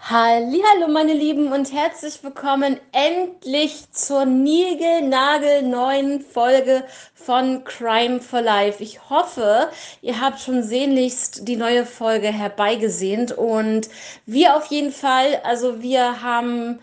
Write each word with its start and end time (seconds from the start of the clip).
Hallo 0.00 0.88
meine 0.88 1.12
Lieben 1.12 1.52
und 1.52 1.72
herzlich 1.72 2.22
willkommen 2.22 2.78
endlich 2.92 3.90
zur 3.92 4.24
niegelnagelneuen 4.24 6.22
Folge 6.22 6.84
von 7.14 7.64
Crime 7.64 8.20
for 8.20 8.40
Life. 8.40 8.82
Ich 8.82 9.10
hoffe, 9.10 9.68
ihr 10.00 10.18
habt 10.20 10.40
schon 10.40 10.62
sehnlichst 10.62 11.46
die 11.46 11.56
neue 11.56 11.84
Folge 11.84 12.28
herbeigesehnt 12.28 13.32
und 13.32 13.90
wir 14.24 14.56
auf 14.56 14.66
jeden 14.66 14.92
Fall, 14.92 15.42
also 15.44 15.82
wir 15.82 16.22
haben 16.22 16.78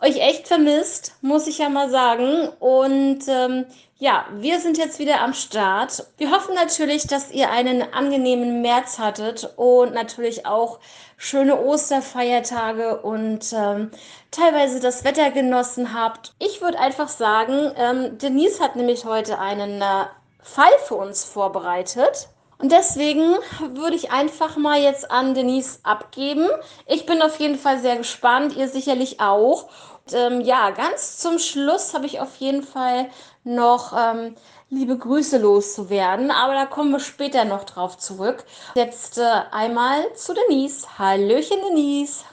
euch 0.00 0.20
echt 0.20 0.48
vermisst, 0.48 1.14
muss 1.22 1.46
ich 1.46 1.58
ja 1.58 1.68
mal 1.68 1.90
sagen. 1.90 2.48
Und 2.60 3.20
ähm, 3.28 3.66
ja, 4.04 4.26
wir 4.32 4.60
sind 4.60 4.76
jetzt 4.76 4.98
wieder 4.98 5.22
am 5.22 5.32
Start. 5.32 6.06
Wir 6.18 6.30
hoffen 6.30 6.54
natürlich, 6.54 7.06
dass 7.06 7.30
ihr 7.30 7.50
einen 7.50 7.94
angenehmen 7.94 8.60
März 8.60 8.98
hattet 8.98 9.48
und 9.56 9.94
natürlich 9.94 10.44
auch 10.44 10.78
schöne 11.16 11.58
Osterfeiertage 11.58 13.00
und 13.00 13.50
ähm, 13.54 13.90
teilweise 14.30 14.78
das 14.78 15.04
Wetter 15.04 15.30
genossen 15.30 15.98
habt. 15.98 16.34
Ich 16.38 16.60
würde 16.60 16.78
einfach 16.78 17.08
sagen, 17.08 17.72
ähm, 17.78 18.18
Denise 18.18 18.60
hat 18.60 18.76
nämlich 18.76 19.06
heute 19.06 19.38
einen 19.38 19.80
äh, 19.80 20.04
Fall 20.42 20.78
für 20.86 20.96
uns 20.96 21.24
vorbereitet. 21.24 22.28
Und 22.58 22.72
deswegen 22.72 23.36
würde 23.72 23.96
ich 23.96 24.12
einfach 24.12 24.58
mal 24.58 24.82
jetzt 24.82 25.10
an 25.10 25.32
Denise 25.32 25.80
abgeben. 25.82 26.46
Ich 26.86 27.06
bin 27.06 27.22
auf 27.22 27.40
jeden 27.40 27.58
Fall 27.58 27.78
sehr 27.78 27.96
gespannt, 27.96 28.54
ihr 28.54 28.68
sicherlich 28.68 29.20
auch. 29.20 29.70
Und, 30.06 30.14
ähm, 30.14 30.40
ja, 30.42 30.70
ganz 30.70 31.16
zum 31.16 31.38
Schluss 31.38 31.94
habe 31.94 32.04
ich 32.04 32.20
auf 32.20 32.36
jeden 32.36 32.62
Fall 32.62 33.08
noch 33.44 33.92
ähm, 33.96 34.34
liebe 34.70 34.98
Grüße 34.98 35.38
loszuwerden, 35.38 36.30
aber 36.30 36.54
da 36.54 36.66
kommen 36.66 36.90
wir 36.90 37.00
später 37.00 37.44
noch 37.44 37.64
drauf 37.64 37.98
zurück. 37.98 38.44
Jetzt 38.74 39.18
äh, 39.18 39.22
einmal 39.52 40.12
zu 40.14 40.34
Denise. 40.34 40.98
Hallöchen, 40.98 41.58
Denise. 41.68 42.24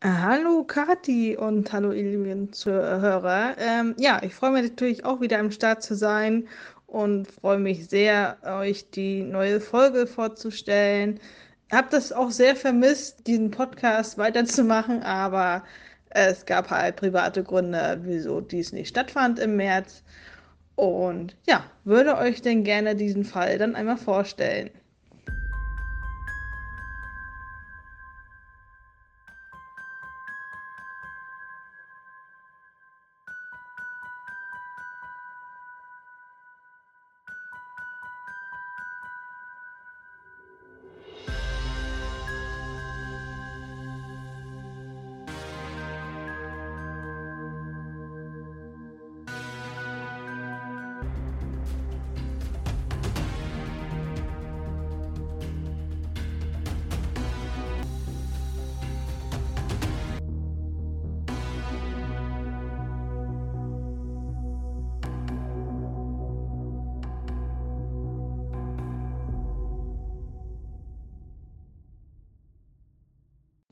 Äh, 0.00 0.08
hallo 0.08 0.64
Kati 0.64 1.36
und 1.36 1.72
hallo 1.72 1.92
ihr 1.92 2.02
lieben 2.02 2.52
Zuhörer. 2.52 3.54
Ähm, 3.58 3.94
ja, 3.96 4.20
ich 4.22 4.34
freue 4.34 4.50
mich 4.50 4.70
natürlich 4.70 5.04
auch 5.04 5.20
wieder 5.20 5.38
am 5.38 5.50
Start 5.50 5.82
zu 5.82 5.94
sein 5.94 6.48
und 6.86 7.26
freue 7.26 7.58
mich 7.58 7.88
sehr, 7.88 8.36
euch 8.44 8.90
die 8.90 9.22
neue 9.22 9.60
Folge 9.60 10.06
vorzustellen. 10.06 11.20
Ich 11.68 11.74
habe 11.74 11.88
das 11.90 12.12
auch 12.12 12.30
sehr 12.30 12.54
vermisst, 12.54 13.26
diesen 13.26 13.50
Podcast 13.50 14.18
weiterzumachen, 14.18 15.02
aber 15.02 15.64
es 16.14 16.46
gab 16.46 16.70
halt 16.70 16.96
private 16.96 17.42
Gründe, 17.42 17.98
wieso 18.02 18.40
dies 18.40 18.72
nicht 18.72 18.88
stattfand 18.88 19.38
im 19.38 19.56
März. 19.56 20.02
Und 20.76 21.36
ja, 21.46 21.64
würde 21.84 22.16
euch 22.16 22.40
denn 22.40 22.64
gerne 22.64 22.96
diesen 22.96 23.24
Fall 23.24 23.58
dann 23.58 23.76
einmal 23.76 23.96
vorstellen. 23.98 24.70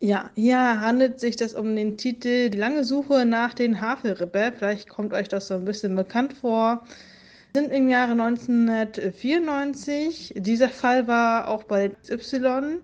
Ja, 0.04 0.30
hier 0.34 0.80
handelt 0.80 1.20
sich 1.20 1.36
das 1.36 1.54
um 1.54 1.76
den 1.76 1.96
Titel 1.96 2.50
Die 2.50 2.58
lange 2.58 2.82
Suche 2.82 3.24
nach 3.24 3.54
den 3.54 3.80
Havelrippe. 3.80 4.52
Vielleicht 4.56 4.88
kommt 4.88 5.12
euch 5.12 5.28
das 5.28 5.46
so 5.46 5.54
ein 5.54 5.64
bisschen 5.64 5.94
bekannt 5.94 6.32
vor. 6.32 6.82
Wir 7.52 7.62
sind 7.62 7.72
im 7.72 7.88
Jahre 7.88 8.10
1994. 8.10 10.34
Dieser 10.38 10.70
Fall 10.70 11.06
war 11.06 11.46
auch 11.46 11.62
bei 11.62 11.92
Y 12.10 12.80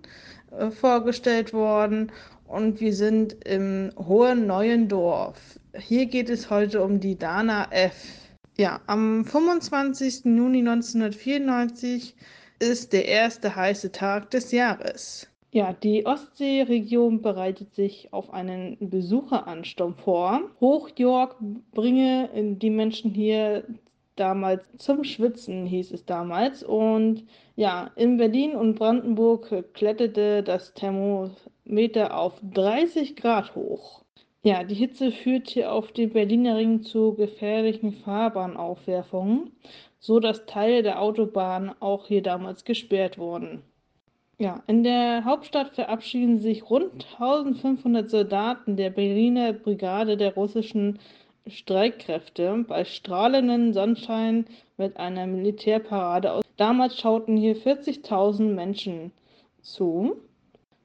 äh, 0.57 0.71
vorgestellt 0.71 1.51
worden 1.51 2.09
und 2.47 2.79
wir 2.79 2.93
sind 2.93 3.35
im 3.45 3.91
Hohen 3.97 4.47
Neuen 4.47 4.87
Dorf. 4.87 5.59
Hier 5.77 6.05
geht 6.05 6.29
es 6.29 6.49
heute 6.49 6.81
um 6.81 7.01
die 7.01 7.17
Dana 7.17 7.67
F. 7.71 7.97
Ja, 8.57 8.79
am 8.87 9.25
25. 9.25 10.23
Juni 10.23 10.59
1994 10.59 12.15
ist 12.59 12.93
der 12.93 13.09
erste 13.09 13.53
heiße 13.53 13.91
Tag 13.91 14.31
des 14.31 14.53
Jahres. 14.53 15.28
Ja, 15.51 15.73
die 15.73 16.05
Ostseeregion 16.05 17.23
bereitet 17.23 17.73
sich 17.73 18.13
auf 18.13 18.31
einen 18.31 18.77
Besucheransturm 18.79 19.95
vor. 19.95 20.41
Hochjork 20.61 21.37
bringe 21.71 22.29
die 22.35 22.69
Menschen 22.69 23.11
hier 23.11 23.63
damals 24.15 24.63
zum 24.77 25.03
Schwitzen, 25.03 25.65
hieß 25.65 25.91
es 25.91 26.05
damals. 26.05 26.61
Und 26.61 27.25
ja, 27.55 27.89
in 27.95 28.17
Berlin 28.17 28.55
und 28.55 28.75
Brandenburg 28.75 29.73
kletterte 29.73 30.43
das 30.43 30.75
Thermometer 30.75 32.15
auf 32.15 32.39
30 32.43 33.15
Grad 33.15 33.55
hoch. 33.55 34.03
Ja, 34.43 34.63
die 34.63 34.75
Hitze 34.75 35.11
führt 35.11 35.49
hier 35.49 35.73
auf 35.73 35.91
dem 35.93 36.11
Berliner 36.11 36.57
Ring 36.57 36.83
zu 36.83 37.15
gefährlichen 37.15 37.91
Fahrbahnaufwerfungen, 37.91 39.51
so 39.97 40.19
dass 40.19 40.45
Teile 40.45 40.83
der 40.83 41.01
Autobahn 41.01 41.73
auch 41.79 42.07
hier 42.07 42.21
damals 42.21 42.65
gesperrt 42.65 43.17
wurden. 43.17 43.63
Ja, 44.41 44.63
in 44.67 44.85
der 44.85 45.25
Hauptstadt 45.25 45.75
verabschieden 45.75 46.39
sich 46.39 46.69
rund 46.69 47.05
1500 47.19 48.09
Soldaten 48.09 48.77
der 48.77 48.89
Berliner 48.89 49.51
Brigade 49.51 50.15
der 50.15 50.33
russischen 50.33 50.99
Streitkräfte 51.45 52.63
bei 52.65 52.85
strahlendem 52.85 53.73
Sonnenschein 53.73 54.45
mit 54.77 54.95
einer 54.95 55.27
Militärparade 55.27 56.31
aus. 56.31 56.43
Damals 56.55 56.97
schauten 56.97 57.35
hier 57.35 57.57
40.000 57.57 58.53
Menschen 58.53 59.11
zu. 59.61 60.15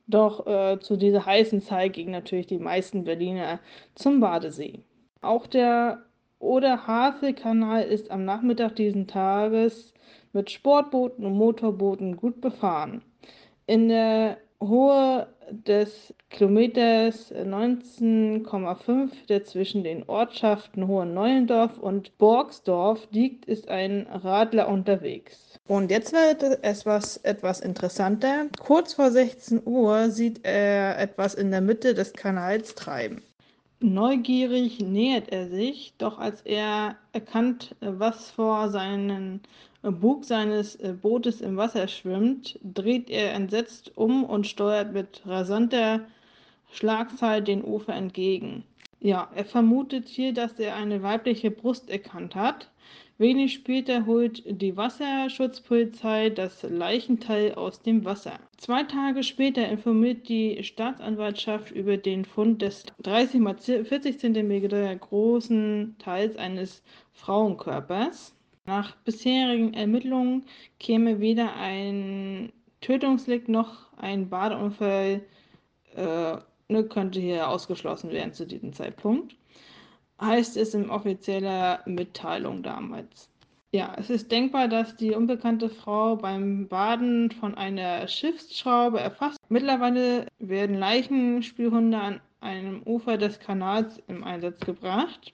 Doch 0.09 0.49
äh, 0.49 0.81
zu 0.81 0.97
dieser 0.97 1.25
heißen 1.25 1.61
Zeit 1.61 1.93
gingen 1.93 2.11
natürlich 2.11 2.49
die 2.49 2.59
meisten 2.59 3.05
Berliner 3.05 3.61
zum 3.95 4.19
Badesee. 4.19 4.81
Auch 5.23 5.47
der 5.47 6.03
Oder-Havel-Kanal 6.41 7.85
ist 7.85 8.11
am 8.11 8.25
Nachmittag 8.25 8.75
diesen 8.75 9.07
Tages 9.07 9.95
mit 10.33 10.51
Sportbooten 10.51 11.25
und 11.25 11.35
Motorbooten 11.35 12.17
gut 12.17 12.41
befahren 12.41 13.03
in 13.67 13.89
der 13.89 14.39
Höhe 14.61 15.27
des 15.51 16.15
Kilometers 16.31 17.33
19,5, 17.33 19.11
der 19.29 19.45
zwischen 19.45 19.85
den 19.85 20.03
Ortschaften 20.09 20.87
Hohenneuendorf 20.89 21.79
und 21.79 22.17
Borgsdorf 22.19 23.07
liegt, 23.11 23.45
ist 23.45 23.69
ein 23.69 24.07
Radler 24.11 24.69
unterwegs. 24.69 25.59
Und 25.67 25.91
jetzt 25.91 26.13
wird 26.13 26.43
es 26.43 26.57
etwas, 26.57 27.17
etwas 27.19 27.61
interessanter. 27.61 28.47
Kurz 28.61 28.95
vor 28.95 29.11
16 29.11 29.63
Uhr 29.65 30.11
sieht 30.11 30.41
er 30.45 30.99
etwas 30.99 31.35
in 31.35 31.51
der 31.51 31.61
Mitte 31.61 31.95
des 31.95 32.13
Kanals 32.13 32.75
treiben. 32.75 33.23
Neugierig 33.81 34.81
nähert 34.81 35.31
er 35.31 35.49
sich, 35.49 35.95
doch 35.99 36.19
als 36.19 36.41
er 36.43 36.97
erkannt, 37.13 37.77
was 37.81 38.31
vor 38.31 38.71
seinen 38.71 39.43
Bug 39.93 40.25
seines 40.25 40.77
äh, 40.77 40.93
Bootes 40.93 41.41
im 41.41 41.57
Wasser 41.57 41.89
schwimmt, 41.89 42.59
dreht 42.63 43.11
er 43.11 43.33
entsetzt 43.33 43.93
um 43.97 44.25
und 44.25 44.47
steuert 44.47 44.93
mit 44.93 45.23
rasanter 45.27 46.07
Schlagzahl 46.73 47.43
den 47.43 47.65
Ufer 47.65 47.95
entgegen. 47.95 48.65
Ja, 49.01 49.31
er 49.35 49.45
vermutet 49.45 50.09
hier, 50.09 50.33
dass 50.33 50.59
er 50.59 50.77
eine 50.77 51.03
weibliche 51.03 51.51
Brust 51.51 51.91
erkannt 51.91 52.35
hat. 52.35 52.71
Wenig 53.19 53.53
später 53.53 54.07
holt 54.07 54.43
die 54.47 54.77
Wasserschutzpolizei 54.77 56.31
das 56.31 56.63
Leichenteil 56.63 57.55
aus 57.55 57.81
dem 57.81 58.05
Wasser. 58.05 58.41
Zwei 58.57 58.83
Tage 58.83 59.23
später 59.23 59.69
informiert 59.69 60.29
die 60.29 60.65
Staatsanwaltschaft 60.65 61.71
über 61.71 61.97
den 61.97 62.25
Fund 62.25 62.63
des 62.63 62.87
30 63.03 63.41
x 63.41 63.67
40 63.89 64.19
cm 64.19 64.99
großen 64.99 65.95
Teils 65.99 66.37
eines 66.37 66.83
Frauenkörpers. 67.13 68.35
Nach 68.67 68.97
bisherigen 69.05 69.75
Ermittlungen 69.75 70.45
käme 70.79 71.21
weder 71.21 71.55
ein 71.55 72.53
Tötungsdelikt 72.81 73.49
noch 73.49 73.93
ein 73.99 74.31
Badeunfall, 74.31 75.21
äh, 75.95 76.37
ne, 76.69 76.85
könnte 76.89 77.21
hier 77.21 77.49
ausgeschlossen 77.49 78.11
werden 78.11 78.33
zu 78.33 78.47
diesem 78.47 78.73
Zeitpunkt. 78.73 79.37
Heißt 80.21 80.57
es 80.57 80.73
in 80.73 80.89
offizieller 80.89 81.81
Mitteilung 81.85 82.63
damals. 82.63 83.29
Ja, 83.73 83.93
es 83.99 84.09
ist 84.09 84.31
denkbar, 84.31 84.69
dass 84.69 84.97
die 84.97 85.11
unbekannte 85.11 85.69
Frau 85.69 86.17
beim 86.17 86.69
Baden 86.69 87.33
von 87.33 87.57
einer 87.57 88.07
Schiffsschraube 88.07 89.01
erfasst. 89.01 89.39
Mittlerweile 89.49 90.27
werden 90.39 90.79
Leichenspürhunde 90.79 91.99
an 91.99 92.21
einem 92.41 92.83
Ufer 92.85 93.19
des 93.19 93.41
Kanals 93.41 94.01
im 94.07 94.23
Einsatz 94.23 94.61
gebracht. 94.61 95.33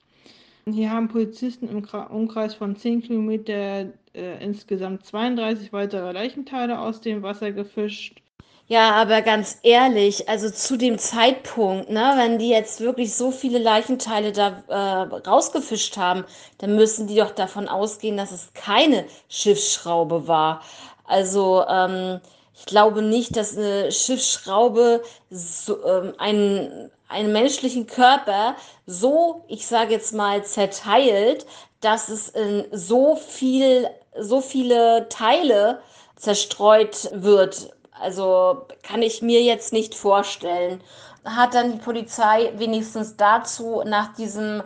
Hier 0.67 0.91
haben 0.91 1.09
Polizisten 1.09 1.69
im 1.69 1.85
Umkreis 2.11 2.55
von 2.55 2.77
10 2.77 3.03
Kilometer 3.03 3.87
äh, 4.15 4.45
insgesamt 4.45 5.05
32 5.07 5.73
weitere 5.73 6.13
Leichenteile 6.13 6.79
aus 6.79 7.01
dem 7.01 7.23
Wasser 7.23 7.53
gefischt. 7.53 8.21
Ja, 8.67 8.93
aber 8.93 9.23
ganz 9.23 9.59
ehrlich, 9.65 10.29
also 10.29 10.49
zu 10.49 10.77
dem 10.77 10.97
Zeitpunkt, 10.97 11.91
ne, 11.91 12.13
wenn 12.17 12.39
die 12.39 12.51
jetzt 12.51 12.81
wirklich 12.81 13.15
so 13.15 13.33
viele 13.33 13.59
Leichenteile 13.59 14.31
da 14.31 14.63
äh, 14.69 15.29
rausgefischt 15.29 15.97
haben, 15.97 16.25
dann 16.59 16.77
müssen 16.77 17.09
die 17.09 17.17
doch 17.17 17.33
davon 17.33 17.67
ausgehen, 17.67 18.17
dass 18.17 18.31
es 18.31 18.53
keine 18.55 19.07
Schiffsschraube 19.29 20.29
war. 20.29 20.63
Also 21.05 21.65
ähm, 21.69 22.21
ich 22.61 22.67
glaube 22.67 23.01
nicht, 23.01 23.37
dass 23.37 23.57
eine 23.57 23.91
Schiffsschraube 23.91 25.03
so, 25.31 25.83
ähm, 25.83 26.13
einen, 26.19 26.91
einen 27.09 27.33
menschlichen 27.33 27.87
Körper 27.87 28.55
so, 28.87 29.45
ich 29.49 29.67
sage 29.67 29.93
jetzt 29.93 30.13
mal, 30.13 30.45
zerteilt, 30.45 31.47
dass 31.81 32.11
es 32.11 32.29
in 32.29 32.67
so 32.71 33.17
viel, 33.17 33.89
so 34.19 34.43
viele 34.43 35.09
Teile 35.09 35.81
zerstreut 36.17 37.09
wird. 37.13 37.71
Also 37.99 38.67
kann 38.83 39.01
ich 39.01 39.23
mir 39.23 39.43
jetzt 39.43 39.73
nicht 39.73 39.95
vorstellen. 39.95 40.83
Hat 41.25 41.55
dann 41.55 41.73
die 41.73 41.79
Polizei 41.79 42.53
wenigstens 42.57 43.17
dazu 43.17 43.83
nach 43.87 44.15
diesem 44.15 44.63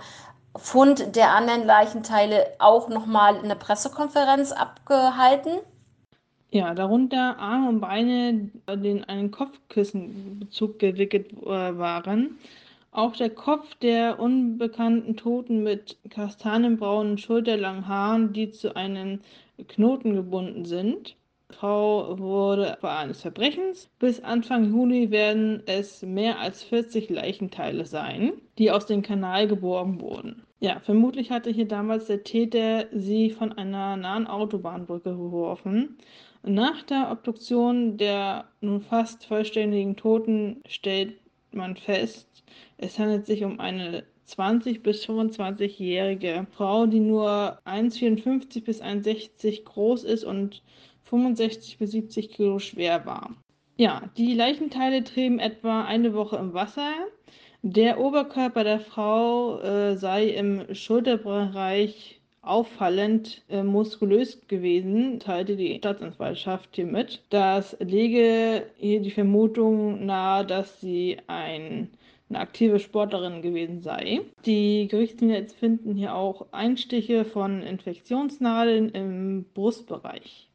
Fund 0.56 1.14
der 1.14 1.30
anderen 1.30 1.64
Leichenteile 1.64 2.54
auch 2.58 2.88
nochmal 2.88 3.38
eine 3.38 3.54
Pressekonferenz 3.54 4.50
abgehalten? 4.50 5.60
Ja, 6.54 6.72
darunter 6.72 7.36
Arme 7.40 7.68
und 7.68 7.80
Beine, 7.80 8.48
die 8.76 8.88
in 8.88 9.02
einen 9.02 9.32
Kopfkissenbezug 9.32 10.78
gewickelt 10.78 11.32
äh, 11.42 11.46
waren. 11.46 12.38
Auch 12.92 13.16
der 13.16 13.30
Kopf 13.30 13.74
der 13.82 14.20
unbekannten 14.20 15.16
Toten 15.16 15.64
mit 15.64 15.98
kastanienbraunen, 16.10 17.18
schulterlangen 17.18 17.88
Haaren, 17.88 18.32
die 18.32 18.52
zu 18.52 18.76
einem 18.76 19.18
Knoten 19.66 20.14
gebunden 20.14 20.64
sind. 20.64 21.16
Frau 21.50 22.20
wurde 22.20 22.70
Opfer 22.74 22.98
eines 22.98 23.22
Verbrechens. 23.22 23.90
Bis 23.98 24.20
Anfang 24.22 24.70
Juni 24.70 25.10
werden 25.10 25.60
es 25.66 26.02
mehr 26.02 26.38
als 26.38 26.62
40 26.62 27.10
Leichenteile 27.10 27.84
sein, 27.84 28.34
die 28.58 28.70
aus 28.70 28.86
dem 28.86 29.02
Kanal 29.02 29.48
geborgen 29.48 30.00
wurden. 30.00 30.44
Ja, 30.60 30.78
vermutlich 30.78 31.32
hatte 31.32 31.50
hier 31.50 31.66
damals 31.66 32.06
der 32.06 32.22
Täter 32.22 32.86
sie 32.92 33.30
von 33.30 33.52
einer 33.52 33.96
nahen 33.96 34.28
Autobahnbrücke 34.28 35.10
geworfen. 35.10 35.98
Nach 36.46 36.82
der 36.82 37.10
Obduktion 37.10 37.96
der 37.96 38.44
nun 38.60 38.82
fast 38.82 39.24
vollständigen 39.24 39.96
Toten 39.96 40.62
stellt 40.66 41.14
man 41.52 41.74
fest, 41.74 42.28
es 42.76 42.98
handelt 42.98 43.24
sich 43.24 43.44
um 43.44 43.60
eine 43.60 44.04
20 44.26 44.82
bis 44.82 45.06
25-jährige 45.06 46.46
Frau, 46.50 46.86
die 46.86 47.00
nur 47.00 47.58
1,54 47.64 48.62
bis 48.62 48.82
1,60 48.82 49.64
groß 49.64 50.04
ist 50.04 50.24
und 50.24 50.62
65 51.04 51.78
bis 51.78 51.92
70 51.92 52.30
Kilo 52.30 52.58
schwer 52.58 53.06
war. 53.06 53.34
Ja, 53.76 54.10
die 54.18 54.34
Leichenteile 54.34 55.02
trieben 55.02 55.38
etwa 55.38 55.84
eine 55.84 56.12
Woche 56.12 56.36
im 56.36 56.52
Wasser. 56.52 56.92
Der 57.62 57.98
Oberkörper 57.98 58.64
der 58.64 58.80
Frau 58.80 59.60
äh, 59.60 59.96
sei 59.96 60.26
im 60.26 60.74
Schulterbereich 60.74 62.20
auffallend 62.46 63.42
äh, 63.48 63.62
muskulös 63.62 64.40
gewesen, 64.48 65.20
teilte 65.20 65.56
die 65.56 65.76
Staatsanwaltschaft 65.76 66.70
hier 66.76 66.86
mit. 66.86 67.22
Das 67.30 67.76
lege 67.80 68.66
hier 68.76 69.00
die 69.00 69.10
Vermutung 69.10 70.06
nahe, 70.06 70.44
dass 70.44 70.80
sie 70.80 71.18
ein, 71.26 71.90
eine 72.28 72.38
aktive 72.40 72.78
Sportlerin 72.78 73.42
gewesen 73.42 73.82
sei. 73.82 74.20
Die 74.46 74.88
Gerichtslinie 74.88 75.46
finden 75.48 75.94
hier 75.94 76.14
auch 76.14 76.46
Einstiche 76.52 77.24
von 77.24 77.62
Infektionsnadeln 77.62 78.90
im 78.90 79.44
Brustbereich. 79.54 80.48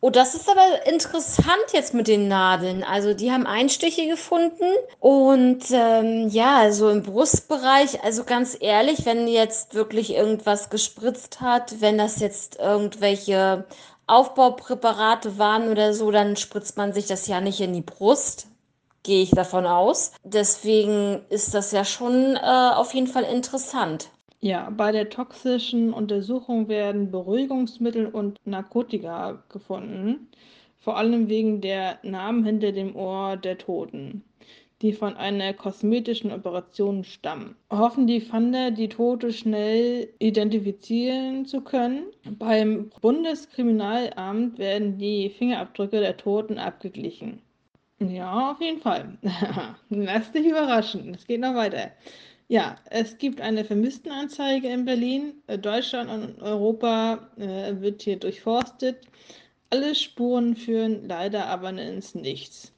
Oh, 0.00 0.10
das 0.10 0.36
ist 0.36 0.48
aber 0.48 0.86
interessant 0.86 1.72
jetzt 1.72 1.92
mit 1.92 2.06
den 2.06 2.28
Nadeln. 2.28 2.84
Also 2.84 3.14
die 3.14 3.32
haben 3.32 3.46
Einstiche 3.46 4.06
gefunden 4.06 4.72
und 5.00 5.64
ähm, 5.72 6.28
ja, 6.28 6.58
also 6.58 6.88
im 6.88 7.02
Brustbereich, 7.02 8.04
also 8.04 8.22
ganz 8.22 8.56
ehrlich, 8.60 9.06
wenn 9.06 9.26
jetzt 9.26 9.74
wirklich 9.74 10.12
irgendwas 10.14 10.70
gespritzt 10.70 11.40
hat, 11.40 11.80
wenn 11.80 11.98
das 11.98 12.20
jetzt 12.20 12.60
irgendwelche 12.60 13.64
Aufbaupräparate 14.06 15.36
waren 15.36 15.68
oder 15.68 15.92
so, 15.92 16.12
dann 16.12 16.36
spritzt 16.36 16.76
man 16.76 16.92
sich 16.92 17.06
das 17.06 17.26
ja 17.26 17.40
nicht 17.40 17.60
in 17.60 17.72
die 17.72 17.82
Brust. 17.82 18.46
Gehe 19.02 19.22
ich 19.22 19.30
davon 19.30 19.66
aus. 19.66 20.12
Deswegen 20.22 21.24
ist 21.28 21.54
das 21.54 21.72
ja 21.72 21.84
schon 21.84 22.36
äh, 22.36 22.70
auf 22.74 22.94
jeden 22.94 23.08
Fall 23.08 23.24
interessant. 23.24 24.10
Ja, 24.40 24.70
bei 24.70 24.92
der 24.92 25.10
toxischen 25.10 25.92
Untersuchung 25.92 26.68
werden 26.68 27.10
Beruhigungsmittel 27.10 28.06
und 28.06 28.38
Narkotika 28.44 29.42
gefunden, 29.48 30.28
vor 30.78 30.96
allem 30.96 31.28
wegen 31.28 31.60
der 31.60 31.98
Namen 32.04 32.44
hinter 32.44 32.70
dem 32.70 32.94
Ohr 32.94 33.36
der 33.36 33.58
Toten, 33.58 34.22
die 34.80 34.92
von 34.92 35.16
einer 35.16 35.54
kosmetischen 35.54 36.30
Operation 36.30 37.02
stammen. 37.02 37.56
Hoffen 37.68 38.06
die 38.06 38.20
Fahnder, 38.20 38.70
die 38.70 38.88
Tote 38.88 39.32
schnell 39.32 40.08
identifizieren 40.20 41.44
zu 41.44 41.60
können. 41.62 42.04
Beim 42.38 42.90
Bundeskriminalamt 43.00 44.56
werden 44.56 44.98
die 44.98 45.30
Fingerabdrücke 45.30 45.98
der 45.98 46.16
Toten 46.16 46.58
abgeglichen. 46.58 47.42
Ja, 47.98 48.52
auf 48.52 48.60
jeden 48.60 48.80
Fall. 48.80 49.18
Lass 49.88 50.30
dich 50.30 50.46
überraschen. 50.46 51.14
Es 51.14 51.26
geht 51.26 51.40
noch 51.40 51.56
weiter. 51.56 51.90
Ja, 52.50 52.76
es 52.88 53.18
gibt 53.18 53.42
eine 53.42 53.62
Vermisstenanzeige 53.62 54.68
in 54.68 54.86
Berlin. 54.86 55.34
Äh, 55.48 55.58
Deutschland 55.58 56.08
und 56.08 56.40
Europa 56.40 57.28
äh, 57.36 57.78
wird 57.82 58.00
hier 58.00 58.16
durchforstet. 58.18 58.96
Alle 59.68 59.94
Spuren 59.94 60.56
führen 60.56 61.06
leider 61.06 61.44
aber 61.46 61.68
ins 61.68 62.14
Nichts. 62.14 62.72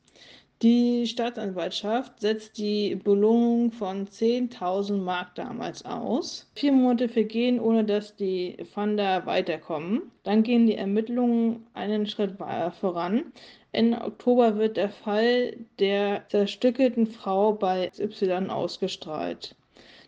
Die 0.63 1.07
Staatsanwaltschaft 1.07 2.19
setzt 2.19 2.59
die 2.59 2.97
Belohnung 2.97 3.71
von 3.71 4.09
10.000 4.09 4.97
Mark 4.97 5.37
damals 5.37 5.85
aus. 5.85 6.51
Vier 6.57 6.73
Monate 6.73 7.09
vergehen, 7.09 7.61
ohne 7.61 7.85
dass 7.85 8.17
die 8.17 8.57
Fahnder 8.75 9.25
weiterkommen. 9.25 10.11
Dann 10.25 10.43
gehen 10.43 10.67
die 10.67 10.75
Ermittlungen 10.75 11.65
einen 11.75 12.07
Schritt 12.07 12.37
voran. 12.81 13.33
Ende 13.71 14.01
Oktober 14.01 14.57
wird 14.59 14.77
der 14.77 14.91
Fall 14.91 15.57
der 15.79 16.25
zerstückelten 16.29 17.07
Frau 17.07 17.53
bei 17.53 17.93
Y 18.01 18.51
ausgestrahlt. 18.51 19.55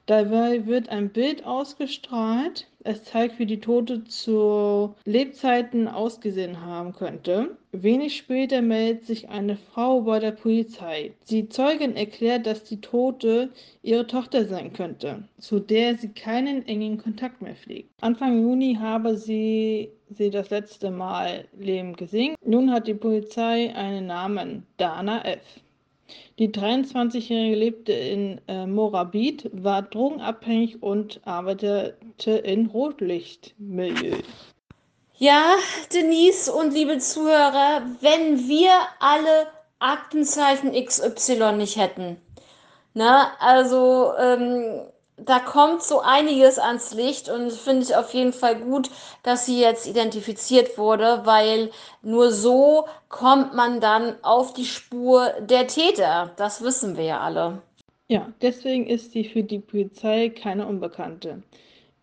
Dabei 0.06 0.66
wird 0.66 0.88
ein 0.88 1.10
Bild 1.10 1.44
ausgestrahlt. 1.46 2.66
Es 2.84 3.04
zeigt, 3.04 3.38
wie 3.38 3.46
die 3.46 3.60
Tote 3.60 4.02
zu 4.04 4.94
Lebzeiten 5.04 5.86
ausgesehen 5.86 6.60
haben 6.60 6.92
könnte. 6.92 7.56
Wenig 7.70 8.16
später 8.16 8.60
meldet 8.60 9.06
sich 9.06 9.28
eine 9.28 9.56
Frau 9.56 10.00
bei 10.00 10.18
der 10.18 10.32
Polizei. 10.32 11.12
Die 11.30 11.48
Zeugin 11.48 11.94
erklärt, 11.94 12.46
dass 12.46 12.64
die 12.64 12.80
Tote 12.80 13.50
ihre 13.82 14.06
Tochter 14.08 14.44
sein 14.46 14.72
könnte, 14.72 15.22
zu 15.38 15.60
der 15.60 15.96
sie 15.96 16.08
keinen 16.08 16.66
engen 16.66 16.98
Kontakt 16.98 17.40
mehr 17.40 17.54
pflegt. 17.54 17.88
Anfang 18.00 18.42
Juni 18.42 18.76
habe 18.80 19.16
sie 19.16 19.90
sie 20.10 20.30
das 20.30 20.50
letzte 20.50 20.90
Mal 20.90 21.46
lebend 21.58 21.96
gesehen. 21.96 22.34
Nun 22.44 22.70
hat 22.70 22.86
die 22.86 22.94
Polizei 22.94 23.74
einen 23.74 24.06
Namen, 24.06 24.66
Dana 24.76 25.24
F. 25.24 25.40
Die 26.38 26.48
23-Jährige 26.48 27.56
lebte 27.56 27.92
in 27.92 28.40
äh, 28.48 28.66
Morabit, 28.66 29.50
war 29.52 29.82
drogenabhängig 29.82 30.82
und 30.82 31.20
arbeitete 31.24 32.32
in 32.32 32.66
Rotlichtmilieu. 32.66 34.16
Ja, 35.18 35.54
Denise 35.92 36.48
und 36.52 36.74
liebe 36.74 36.98
Zuhörer, 36.98 37.82
wenn 38.00 38.48
wir 38.48 38.72
alle 38.98 39.46
Aktenzeichen 39.78 40.72
XY 40.72 41.52
nicht 41.52 41.76
hätten, 41.76 42.16
ne, 42.94 43.26
also 43.40 44.12
ähm, 44.18 44.82
da 45.24 45.38
kommt 45.38 45.82
so 45.82 46.00
einiges 46.00 46.58
ans 46.58 46.94
Licht 46.94 47.28
und 47.28 47.52
finde 47.52 47.82
ich 47.82 47.96
auf 47.96 48.14
jeden 48.14 48.32
Fall 48.32 48.56
gut, 48.56 48.90
dass 49.22 49.46
sie 49.46 49.60
jetzt 49.60 49.86
identifiziert 49.86 50.78
wurde, 50.78 51.22
weil 51.24 51.70
nur 52.02 52.32
so 52.32 52.86
kommt 53.08 53.54
man 53.54 53.80
dann 53.80 54.16
auf 54.22 54.52
die 54.54 54.64
Spur 54.64 55.32
der 55.40 55.66
Täter. 55.66 56.32
Das 56.36 56.62
wissen 56.62 56.96
wir 56.96 57.04
ja 57.04 57.20
alle. 57.20 57.62
Ja, 58.08 58.32
deswegen 58.42 58.86
ist 58.86 59.12
sie 59.12 59.24
für 59.24 59.42
die 59.42 59.60
Polizei 59.60 60.28
keine 60.28 60.66
Unbekannte. 60.66 61.42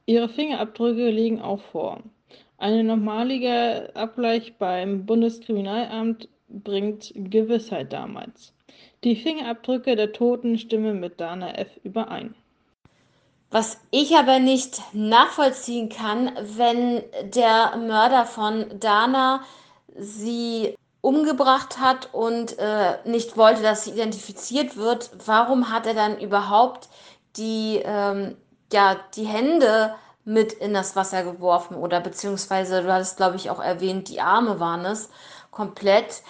Ihre 0.05 0.29
Fingerabdrücke 0.29 1.09
liegen 1.09 1.41
auch 1.41 1.61
vor. 1.71 1.99
Ein 2.57 2.88
normaliger 2.88 3.95
Abgleich 3.95 4.55
beim 4.57 5.05
Bundeskriminalamt 5.05 6.27
bringt 6.49 7.11
Gewissheit 7.15 7.93
damals. 7.93 8.53
Die 9.03 9.15
Fingerabdrücke 9.15 9.95
der 9.95 10.11
Toten 10.11 10.57
stimmen 10.57 10.99
mit 10.99 11.19
Dana 11.21 11.55
F. 11.57 11.69
überein. 11.83 12.35
Was 13.51 13.77
ich 13.89 14.15
aber 14.15 14.39
nicht 14.39 14.82
nachvollziehen 14.94 15.89
kann, 15.89 16.38
wenn 16.56 17.03
der 17.24 17.77
Mörder 17.77 18.25
von 18.25 18.79
Dana 18.79 19.41
sie 19.98 20.75
umgebracht 21.01 21.79
hat 21.79 22.13
und 22.13 22.60
äh, 22.60 22.98
nicht 23.06 23.38
wollte, 23.38 23.63
dass 23.63 23.86
sie 23.86 23.91
identifiziert 23.91 24.77
wird, 24.77 25.10
warum 25.25 25.72
hat 25.72 25.88
er 25.88 25.96
dann 25.96 26.20
überhaupt 26.20 26.89
die, 27.38 27.82
ähm, 27.84 28.38
ja, 28.72 28.98
die 29.15 29.25
Hände 29.25 29.96
mit 30.25 30.53
in 30.53 30.74
das 30.74 30.96
Wasser 30.96 31.24
geworfen 31.24 31.75
oder 31.75 32.01
beziehungsweise, 32.01 32.84
du 32.84 32.94
hattest, 32.94 33.18
glaube 33.18 33.38
ich, 33.38 33.50
auch 33.50 33.60
erwähnt, 33.60 34.10
die 34.10 34.22
Arme 34.22 34.60
waren 34.60 34.86
es 34.86 35.10
komplett. 35.50 36.22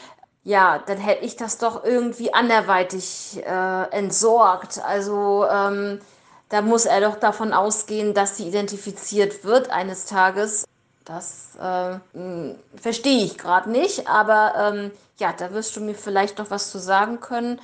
Ja, 0.43 0.79
dann 0.79 0.97
hätte 0.97 1.25
ich 1.25 1.35
das 1.35 1.57
doch 1.57 1.83
irgendwie 1.83 2.33
anderweitig 2.33 3.41
äh, 3.45 3.83
entsorgt. 3.91 4.79
Also 4.83 5.45
ähm, 5.51 5.99
da 6.49 6.61
muss 6.61 6.85
er 6.85 7.01
doch 7.01 7.15
davon 7.15 7.53
ausgehen, 7.53 8.13
dass 8.13 8.37
sie 8.37 8.47
identifiziert 8.47 9.43
wird 9.43 9.69
eines 9.69 10.05
Tages. 10.05 10.65
Das 11.05 11.55
äh, 11.59 11.99
hm, 12.13 12.55
verstehe 12.75 13.23
ich 13.23 13.37
gerade 13.37 13.69
nicht, 13.71 14.07
aber 14.07 14.53
ähm, 14.57 14.91
ja, 15.17 15.33
da 15.33 15.53
wirst 15.53 15.75
du 15.75 15.81
mir 15.81 15.95
vielleicht 15.95 16.37
noch 16.37 16.51
was 16.51 16.71
zu 16.71 16.79
sagen 16.79 17.19
können. 17.19 17.59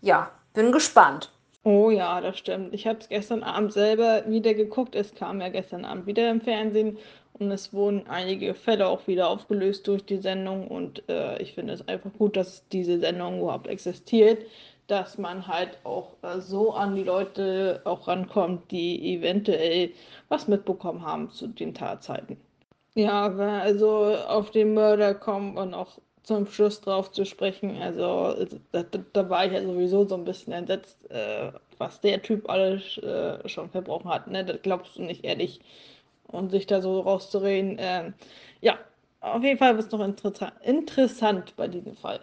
Ja, 0.00 0.30
bin 0.54 0.72
gespannt. 0.72 1.30
Oh 1.64 1.90
ja, 1.90 2.20
das 2.20 2.38
stimmt. 2.38 2.74
Ich 2.74 2.86
habe 2.86 2.98
es 2.98 3.08
gestern 3.08 3.44
Abend 3.44 3.72
selber 3.72 4.24
wieder 4.26 4.52
geguckt. 4.52 4.94
Es 4.94 5.14
kam 5.14 5.40
ja 5.40 5.48
gestern 5.48 5.84
Abend 5.84 6.06
wieder 6.06 6.28
im 6.30 6.40
Fernsehen 6.40 6.98
und 7.34 7.50
es 7.50 7.72
wurden 7.72 8.06
einige 8.08 8.54
Fälle 8.54 8.88
auch 8.88 9.06
wieder 9.06 9.28
aufgelöst 9.28 9.86
durch 9.86 10.04
die 10.04 10.18
Sendung. 10.18 10.66
Und 10.66 11.08
äh, 11.08 11.40
ich 11.40 11.54
finde 11.54 11.72
es 11.74 11.86
einfach 11.86 12.10
gut, 12.18 12.36
dass 12.36 12.66
diese 12.70 12.98
Sendung 12.98 13.40
überhaupt 13.40 13.68
existiert, 13.68 14.44
dass 14.86 15.18
man 15.18 15.46
halt 15.46 15.78
auch 15.84 16.14
äh, 16.22 16.40
so 16.40 16.72
an 16.72 16.94
die 16.94 17.04
Leute 17.04 17.80
auch 17.84 18.08
rankommt, 18.08 18.70
die 18.70 19.14
eventuell 19.14 19.92
was 20.28 20.48
mitbekommen 20.48 21.04
haben 21.04 21.30
zu 21.30 21.46
den 21.46 21.74
Tatzeiten. 21.74 22.36
Ja, 22.94 23.26
also 23.26 24.14
auf 24.28 24.50
den 24.50 24.74
Mörder 24.74 25.14
kommen 25.14 25.56
und 25.56 25.72
auch 25.72 25.98
zum 26.22 26.46
Schluss 26.46 26.80
drauf 26.80 27.10
zu 27.10 27.24
sprechen. 27.24 27.80
Also 27.80 28.46
da, 28.72 28.82
da 29.12 29.30
war 29.30 29.46
ich 29.46 29.52
ja 29.52 29.62
sowieso 29.62 30.04
so 30.04 30.14
ein 30.14 30.24
bisschen 30.24 30.52
entsetzt, 30.52 31.10
äh, 31.10 31.52
was 31.78 32.00
der 32.00 32.22
Typ 32.22 32.48
alles 32.48 32.98
äh, 32.98 33.48
schon 33.48 33.70
verbrochen 33.70 34.10
hat. 34.10 34.28
Ne? 34.28 34.44
Das 34.44 34.60
glaubst 34.62 34.96
du 34.96 35.02
nicht 35.02 35.24
ehrlich. 35.24 35.60
Und 36.28 36.50
sich 36.50 36.66
da 36.66 36.80
so 36.80 37.00
rauszureden. 37.00 37.78
Äh, 37.78 38.12
ja, 38.60 38.78
auf 39.20 39.42
jeden 39.42 39.58
Fall 39.58 39.76
wird 39.76 39.86
es 39.86 39.92
noch 39.92 40.04
interessa 40.04 40.52
interessant 40.62 41.54
bei 41.56 41.68
diesem 41.68 41.96
Fall. 41.96 42.20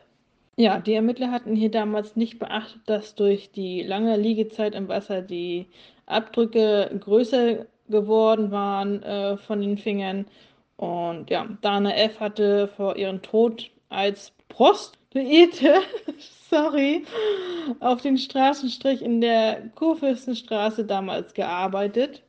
Ja, 0.59 0.77
die 0.81 0.93
Ermittler 0.93 1.31
hatten 1.31 1.55
hier 1.55 1.71
damals 1.71 2.17
nicht 2.17 2.37
beachtet, 2.37 2.81
dass 2.85 3.15
durch 3.15 3.49
die 3.49 3.81
lange 3.81 4.17
Liegezeit 4.17 4.75
im 4.75 4.89
Wasser 4.89 5.21
die 5.21 5.67
Abdrücke 6.05 6.91
größer 6.99 7.65
geworden 7.87 8.51
waren 8.51 9.01
äh, 9.01 9.37
von 9.37 9.61
den 9.61 9.77
Fingern. 9.77 10.25
Und 10.75 11.29
ja, 11.29 11.47
Dana 11.61 11.95
F. 11.95 12.19
hatte 12.19 12.67
vor 12.67 12.97
ihrem 12.97 13.21
Tod 13.21 13.71
als 13.87 14.33
Prostituierte, 14.49 15.75
sorry, 16.49 17.05
auf 17.79 18.01
den 18.01 18.17
Straßenstrich 18.17 19.01
in 19.01 19.21
der 19.21 19.69
Kurfürstenstraße 19.75 20.83
damals 20.83 21.33
gearbeitet. 21.33 22.21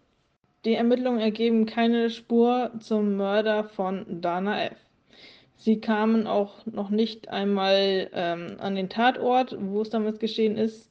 Die 0.64 0.75
Ermittlungen 0.75 1.18
ergeben 1.18 1.66
keine 1.66 2.10
Spur 2.10 2.70
zum 2.78 3.16
Mörder 3.16 3.64
von 3.64 4.20
Dana 4.20 4.66
F. 4.66 4.89
Sie 5.61 5.79
kamen 5.79 6.26
auch 6.26 6.64
noch 6.64 6.88
nicht 6.88 7.29
einmal 7.29 8.09
ähm, 8.14 8.57
an 8.61 8.75
den 8.76 8.88
Tatort, 8.88 9.55
wo 9.61 9.83
es 9.83 9.90
damals 9.90 10.19
geschehen 10.19 10.57
ist. 10.57 10.90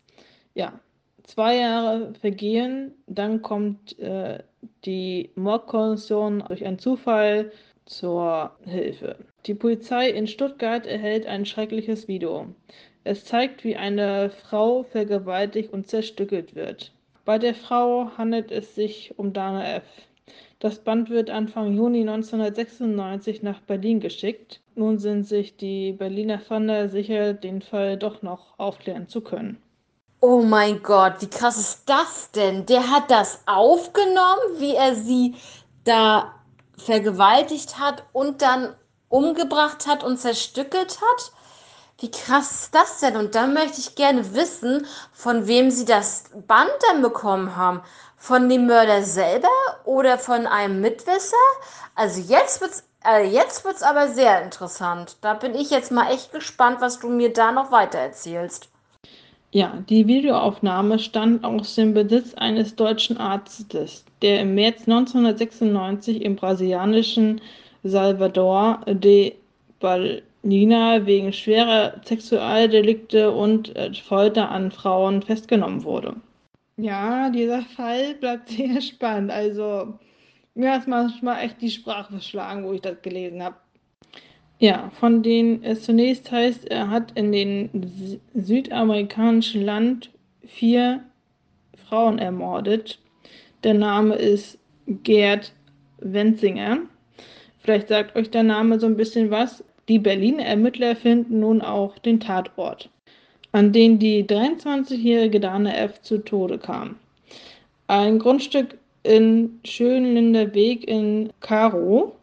Ja, 0.53 0.79
zwei 1.23 1.57
Jahre 1.57 2.13
vergehen, 2.13 2.93
dann 3.07 3.41
kommt 3.41 3.97
äh, 3.97 4.43
die 4.85 5.31
Mordkommission 5.33 6.43
durch 6.47 6.63
einen 6.63 6.77
Zufall 6.77 7.51
zur 7.85 8.51
Hilfe. 8.63 9.15
Die 9.47 9.55
Polizei 9.55 10.11
in 10.11 10.27
Stuttgart 10.27 10.85
erhält 10.85 11.25
ein 11.25 11.47
schreckliches 11.47 12.07
Video. 12.07 12.53
Es 13.03 13.25
zeigt, 13.25 13.63
wie 13.63 13.75
eine 13.75 14.29
Frau 14.29 14.83
vergewaltigt 14.83 15.73
und 15.73 15.87
zerstückelt 15.87 16.53
wird. 16.53 16.91
Bei 17.25 17.39
der 17.39 17.55
Frau 17.55 18.11
handelt 18.19 18.51
es 18.51 18.75
sich 18.75 19.17
um 19.17 19.33
Dana 19.33 19.77
F. 19.77 19.83
Das 20.59 20.79
Band 20.79 21.09
wird 21.09 21.29
Anfang 21.29 21.73
Juni 21.75 22.01
1996 22.01 23.43
nach 23.43 23.61
Berlin 23.61 23.99
geschickt. 23.99 24.61
Nun 24.75 24.97
sind 24.97 25.23
sich 25.23 25.55
die 25.57 25.93
Berliner 25.93 26.39
Fahnder 26.39 26.89
sicher, 26.89 27.33
den 27.33 27.61
Fall 27.61 27.97
doch 27.97 28.21
noch 28.21 28.57
aufklären 28.57 29.07
zu 29.07 29.21
können. 29.21 29.61
Oh 30.21 30.41
mein 30.41 30.83
Gott, 30.83 31.15
wie 31.19 31.29
krass 31.29 31.57
ist 31.57 31.83
das 31.85 32.31
denn? 32.31 32.65
Der 32.65 32.91
hat 32.91 33.09
das 33.09 33.41
aufgenommen, 33.45 34.57
wie 34.57 34.75
er 34.75 34.95
sie 34.95 35.35
da 35.85 36.35
vergewaltigt 36.77 37.79
hat 37.79 38.03
und 38.11 38.41
dann 38.41 38.75
umgebracht 39.07 39.87
hat 39.87 40.03
und 40.03 40.17
zerstückelt 40.17 40.99
hat. 41.01 41.31
Wie 41.99 42.11
krass 42.11 42.63
ist 42.63 42.75
das 42.75 42.99
denn? 42.99 43.17
Und 43.17 43.35
dann 43.35 43.53
möchte 43.53 43.79
ich 43.79 43.95
gerne 43.95 44.33
wissen, 44.33 44.85
von 45.11 45.47
wem 45.47 45.69
sie 45.71 45.85
das 45.85 46.25
Band 46.47 46.71
dann 46.89 47.01
bekommen 47.01 47.55
haben. 47.55 47.81
Von 48.21 48.49
dem 48.49 48.67
Mörder 48.67 49.01
selber 49.01 49.47
oder 49.85 50.17
von 50.17 50.45
einem 50.45 50.81
Mitwisser? 50.81 51.37
Also 51.95 52.21
jetzt 52.21 52.59
wird's, 52.59 52.83
äh, 53.05 53.25
jetzt 53.25 53.63
wird's 53.63 53.81
aber 53.81 54.09
sehr 54.09 54.43
interessant. 54.43 55.15
Da 55.21 55.33
bin 55.33 55.55
ich 55.55 55.71
jetzt 55.71 55.91
mal 55.91 56.11
echt 56.11 56.33
gespannt, 56.33 56.81
was 56.81 56.99
du 56.99 57.09
mir 57.09 57.31
da 57.31 57.53
noch 57.53 57.71
weiter 57.71 57.97
erzählst. 57.97 58.69
Ja, 59.51 59.81
die 59.89 60.05
Videoaufnahme 60.05 60.99
stammt 60.99 61.43
aus 61.43 61.73
dem 61.73 61.93
Besitz 61.93 62.35
eines 62.35 62.75
deutschen 62.75 63.17
Arztes, 63.17 64.03
der 64.21 64.41
im 64.41 64.53
März 64.53 64.81
1996 64.81 66.21
im 66.21 66.35
brasilianischen 66.35 67.41
Salvador 67.83 68.81
de 68.85 69.33
Bahia 69.79 71.05
wegen 71.05 71.33
schwerer 71.33 71.93
Sexualdelikte 72.05 73.31
und 73.31 73.75
äh, 73.75 73.93
Folter 73.93 74.49
an 74.49 74.71
Frauen 74.71 75.23
festgenommen 75.23 75.83
wurde. 75.83 76.15
Ja, 76.81 77.29
dieser 77.29 77.61
Fall 77.63 78.15
bleibt 78.15 78.49
sehr 78.49 78.81
spannend. 78.81 79.31
Also, 79.31 79.99
mir 80.55 80.71
hat 80.71 80.87
manchmal 80.87 81.43
echt 81.43 81.61
die 81.61 81.69
Sprache 81.69 82.13
verschlagen, 82.13 82.63
wo 82.63 82.73
ich 82.73 82.81
das 82.81 83.01
gelesen 83.01 83.43
habe. 83.43 83.55
Ja, 84.59 84.89
von 84.99 85.23
denen 85.23 85.63
es 85.63 85.83
zunächst 85.83 86.31
heißt, 86.31 86.69
er 86.69 86.89
hat 86.89 87.11
in 87.15 87.31
den 87.31 88.19
südamerikanischen 88.33 89.61
Land 89.61 90.11
vier 90.45 91.03
Frauen 91.87 92.19
ermordet. 92.19 92.99
Der 93.63 93.73
Name 93.73 94.15
ist 94.15 94.57
Gerd 94.87 95.53
Wenzinger. 95.99 96.79
Vielleicht 97.59 97.89
sagt 97.89 98.15
euch 98.15 98.31
der 98.31 98.43
Name 98.43 98.79
so 98.79 98.87
ein 98.87 98.97
bisschen 98.97 99.31
was. 99.31 99.63
Die 99.87 99.99
Berliner 99.99 100.45
Ermittler 100.45 100.95
finden 100.95 101.39
nun 101.39 101.61
auch 101.61 101.97
den 101.99 102.19
Tatort 102.19 102.89
an 103.51 103.71
denen 103.71 103.99
die 103.99 104.23
23-jährige 104.23 105.39
Dana 105.39 105.73
F. 105.73 106.01
zu 106.01 106.19
Tode 106.19 106.57
kam. 106.57 106.95
Ein 107.87 108.19
Grundstück 108.19 108.77
in 109.03 109.59
Schönlinder 109.63 110.53
Weg 110.53 110.87
in 110.87 111.31
Karo. 111.39 112.15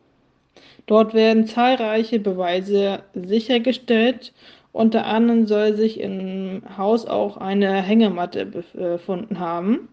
Dort 0.87 1.15
werden 1.15 1.47
zahlreiche 1.47 2.21
Beweise 2.21 3.01
sichergestellt. 3.15 4.33
Unter 4.73 5.07
anderem 5.07 5.47
soll 5.47 5.75
sich 5.75 5.99
im 5.99 6.63
Haus 6.77 7.07
auch 7.07 7.39
eine 7.39 7.83
Hängematte 7.83 8.47
befunden 8.47 9.41
haben, 9.41 9.89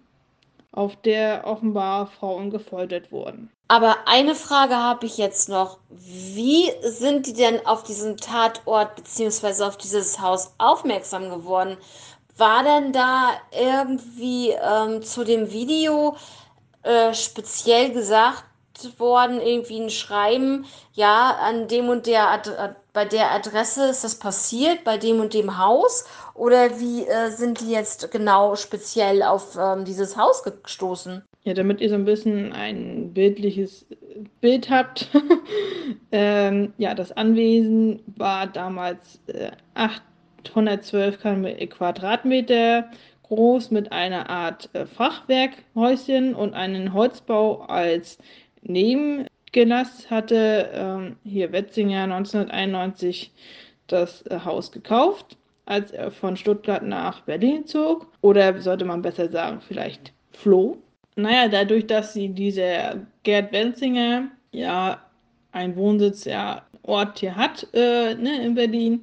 auf 0.74 0.96
der 0.98 1.44
offenbar 1.46 2.08
Frauen 2.08 2.50
gefoltert 2.50 3.12
wurden. 3.12 3.50
Aber 3.70 3.96
eine 4.06 4.36
Frage 4.36 4.76
habe 4.76 5.06
ich 5.06 5.18
jetzt 5.18 5.48
noch. 5.48 5.78
Wie 5.90 6.70
sind 6.82 7.28
die 7.28 7.34
denn 7.34 7.66
auf 7.66 7.84
diesen 7.84 8.18
Tatort 8.18 8.96
bzw. 8.96 9.64
auf 9.64 9.78
dieses 9.78 10.20
Haus 10.20 10.54
aufmerksam 10.58 11.30
geworden? 11.30 11.78
War 12.36 12.64
denn 12.64 12.92
da 12.92 13.30
irgendwie 13.52 14.50
ähm, 14.50 15.02
zu 15.04 15.24
dem 15.24 15.52
Video 15.52 16.18
äh, 16.82 17.14
speziell 17.14 17.92
gesagt 17.92 18.44
worden, 18.98 19.40
irgendwie 19.42 19.80
ein 19.80 19.90
Schreiben, 19.90 20.66
ja, 20.94 21.38
an 21.42 21.68
dem 21.68 21.90
und 21.90 22.08
der 22.08 22.30
Ad 22.30 22.50
bei 22.94 23.06
der 23.06 23.32
Adresse 23.32 23.90
ist 23.90 24.04
das 24.04 24.20
passiert, 24.20 24.84
bei 24.84 24.98
dem 24.98 25.20
und 25.20 25.34
dem 25.34 25.58
Haus? 25.58 26.06
Oder 26.36 26.80
wie 26.80 27.06
äh, 27.06 27.32
sind 27.32 27.60
die 27.62 27.72
jetzt 27.72 28.12
genau 28.12 28.56
speziell 28.56 29.24
auf 29.24 29.58
ähm, 29.60 29.84
dieses 29.84 30.16
Haus 30.16 30.44
gestoßen? 30.44 31.24
Ja, 31.44 31.54
damit 31.56 31.82
ihr 31.82 31.90
so 31.90 31.96
ein 31.96 32.06
bisschen 32.06 32.54
ein 32.54 33.12
bildliches 33.14 33.86
Bild 34.42 34.70
habt. 34.70 35.10
ähm, 36.12 36.74
ja, 36.78 36.94
das 36.94 37.12
Anwesen 37.12 38.02
war 38.16 38.48
damals 38.48 39.20
äh, 39.28 39.52
812 39.74 41.20
Quadratmeter 41.70 42.90
groß 43.24 43.72
mit 43.72 43.92
einer 43.92 44.30
Art 44.30 44.70
äh, 44.74 44.86
Fachwerkhäuschen 44.86 46.36
und 46.36 46.54
einem 46.54 46.94
Holzbau 46.94 47.62
als 47.62 48.20
Nebengelass 48.64 50.10
hatte 50.10 50.70
ähm, 50.74 51.16
hier 51.24 51.52
Wetzinger 51.52 52.04
1991 52.04 53.32
das 53.88 54.26
äh, 54.28 54.40
Haus 54.44 54.72
gekauft, 54.72 55.38
als 55.66 55.92
er 55.92 56.12
von 56.12 56.38
Stuttgart 56.38 56.84
nach 56.84 57.22
Berlin 57.22 57.66
zog. 57.66 58.08
Oder 58.22 58.60
sollte 58.62 58.86
man 58.86 59.02
besser 59.02 59.30
sagen, 59.30 59.62
vielleicht 59.62 60.14
floh. 60.32 60.78
Naja, 61.16 61.48
dadurch, 61.48 61.88
dass 61.88 62.14
sie 62.14 62.30
diese 62.30 63.06
Gerd 63.24 63.52
Wenzinger 63.52 64.30
ja 64.52 65.00
einen 65.52 65.76
Wohnsitz, 65.76 66.26
ja, 66.26 66.64
Ort 66.86 67.20
hier 67.20 67.36
hat, 67.36 67.66
äh, 67.74 68.14
ne, 68.16 68.44
in 68.44 68.56
Berlin, 68.56 69.02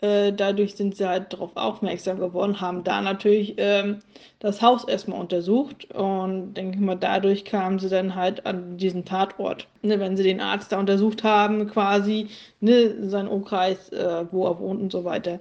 äh, 0.00 0.32
dadurch 0.32 0.76
sind 0.76 0.96
sie 0.96 1.08
halt 1.08 1.32
darauf 1.32 1.56
aufmerksam 1.56 2.18
geworden, 2.18 2.60
haben 2.60 2.84
da 2.84 3.00
natürlich 3.00 3.54
ähm, 3.58 3.98
das 4.38 4.62
Haus 4.62 4.84
erstmal 4.84 5.20
untersucht 5.20 5.92
und 5.92 6.54
denke 6.54 6.76
ich 6.76 6.80
mal, 6.80 6.94
dadurch 6.94 7.44
kamen 7.44 7.78
sie 7.78 7.88
dann 7.88 8.14
halt 8.14 8.46
an 8.46 8.76
diesen 8.78 9.04
Tatort. 9.04 9.66
Ne, 9.82 9.98
wenn 9.98 10.16
sie 10.16 10.22
den 10.22 10.40
Arzt 10.40 10.72
da 10.72 10.78
untersucht 10.78 11.24
haben, 11.24 11.66
quasi, 11.68 12.28
ne, 12.60 13.08
seinen 13.08 13.28
Umkreis, 13.28 13.88
äh, 13.90 14.26
wo 14.30 14.46
er 14.46 14.58
wohnt 14.60 14.80
und 14.80 14.92
so 14.92 15.04
weiter, 15.04 15.40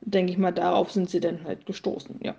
denke 0.00 0.32
ich 0.32 0.38
mal, 0.38 0.52
darauf 0.52 0.90
sind 0.90 1.10
sie 1.10 1.20
dann 1.20 1.44
halt 1.44 1.66
gestoßen, 1.66 2.20
ja. 2.22 2.34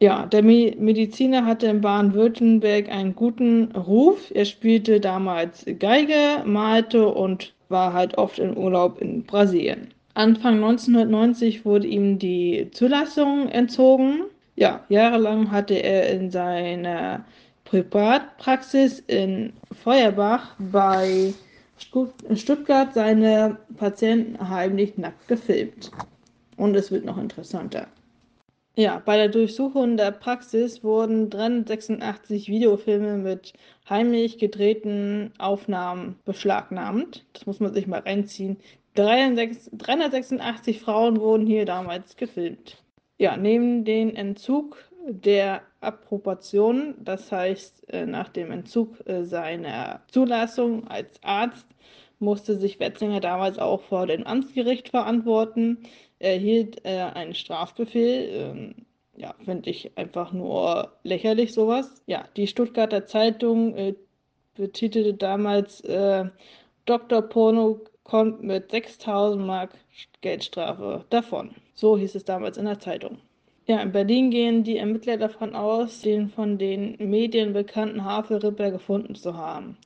Ja, 0.00 0.26
der 0.26 0.42
Mediziner 0.42 1.46
hatte 1.46 1.66
in 1.68 1.80
Baden-Württemberg 1.80 2.90
einen 2.90 3.14
guten 3.14 3.72
Ruf. 3.72 4.30
Er 4.34 4.44
spielte 4.44 5.00
damals 5.00 5.64
Geige, 5.78 6.42
malte 6.44 7.08
und 7.08 7.54
war 7.68 7.92
halt 7.92 8.18
oft 8.18 8.38
im 8.38 8.56
Urlaub 8.56 9.00
in 9.00 9.24
Brasilien. 9.24 9.93
Anfang 10.14 10.54
1990 10.62 11.64
wurde 11.64 11.88
ihm 11.88 12.18
die 12.20 12.70
Zulassung 12.72 13.48
entzogen. 13.48 14.22
Ja, 14.54 14.84
jahrelang 14.88 15.50
hatte 15.50 15.74
er 15.74 16.08
in 16.10 16.30
seiner 16.30 17.24
Privatpraxis 17.64 19.00
in 19.00 19.52
Feuerbach 19.72 20.54
bei 20.58 21.34
Stuttgart 22.34 22.94
seine 22.94 23.58
Patienten 23.76 24.48
heimlich 24.48 24.96
nackt 24.96 25.26
gefilmt. 25.26 25.90
Und 26.56 26.76
es 26.76 26.92
wird 26.92 27.04
noch 27.04 27.18
interessanter. 27.18 27.88
Ja, 28.76 29.02
bei 29.04 29.16
der 29.16 29.28
Durchsuchung 29.28 29.96
der 29.96 30.12
Praxis 30.12 30.84
wurden 30.84 31.30
386 31.30 32.48
Videofilme 32.48 33.16
mit 33.16 33.52
heimlich 33.88 34.38
gedrehten 34.38 35.32
Aufnahmen 35.38 36.16
beschlagnahmt. 36.24 37.24
Das 37.32 37.46
muss 37.46 37.58
man 37.58 37.74
sich 37.74 37.88
mal 37.88 38.00
reinziehen. 38.00 38.56
386 38.94 40.80
Frauen 40.80 41.20
wurden 41.20 41.46
hier 41.46 41.64
damals 41.64 42.16
gefilmt. 42.16 42.82
Ja, 43.18 43.36
neben 43.36 43.84
dem 43.84 44.14
Entzug 44.14 44.76
der 45.06 45.62
Approbation, 45.80 46.94
das 46.98 47.30
heißt 47.30 47.92
äh, 47.92 48.06
nach 48.06 48.28
dem 48.28 48.50
Entzug 48.50 49.06
äh, 49.06 49.24
seiner 49.24 50.02
Zulassung 50.08 50.88
als 50.88 51.22
Arzt, 51.22 51.66
musste 52.20 52.56
sich 52.56 52.80
Wetzinger 52.80 53.20
damals 53.20 53.58
auch 53.58 53.82
vor 53.82 54.06
dem 54.06 54.24
Amtsgericht 54.26 54.88
verantworten. 54.88 55.78
Er 56.18 56.34
erhielt 56.34 56.84
äh, 56.84 57.00
einen 57.00 57.34
Strafbefehl. 57.34 58.28
Ähm, 58.32 58.74
ja, 59.16 59.34
finde 59.44 59.70
ich 59.70 59.96
einfach 59.96 60.32
nur 60.32 60.92
lächerlich 61.02 61.52
sowas. 61.52 62.02
Ja, 62.06 62.24
die 62.36 62.46
Stuttgarter 62.46 63.06
Zeitung 63.06 63.94
betitelte 64.54 65.14
damals 65.14 65.80
äh, 65.82 66.24
Dr. 66.84 67.22
Porno 67.22 67.80
kommt 68.04 68.42
mit 68.42 68.70
6000 68.70 69.44
Mark 69.44 69.74
Geldstrafe 70.20 71.04
davon. 71.10 71.50
So 71.74 71.98
hieß 71.98 72.14
es 72.14 72.24
damals 72.24 72.56
in 72.56 72.66
der 72.66 72.78
Zeitung. 72.78 73.18
Ja, 73.66 73.80
in 73.80 73.92
Berlin 73.92 74.30
gehen 74.30 74.62
die 74.62 74.76
Ermittler 74.76 75.16
davon 75.16 75.54
aus, 75.54 76.02
den 76.02 76.28
von 76.28 76.58
den 76.58 76.96
Medien 76.98 77.54
bekannten 77.54 78.04
Havelripper 78.04 78.70
gefunden 78.70 79.14
zu 79.14 79.36
haben. 79.36 79.78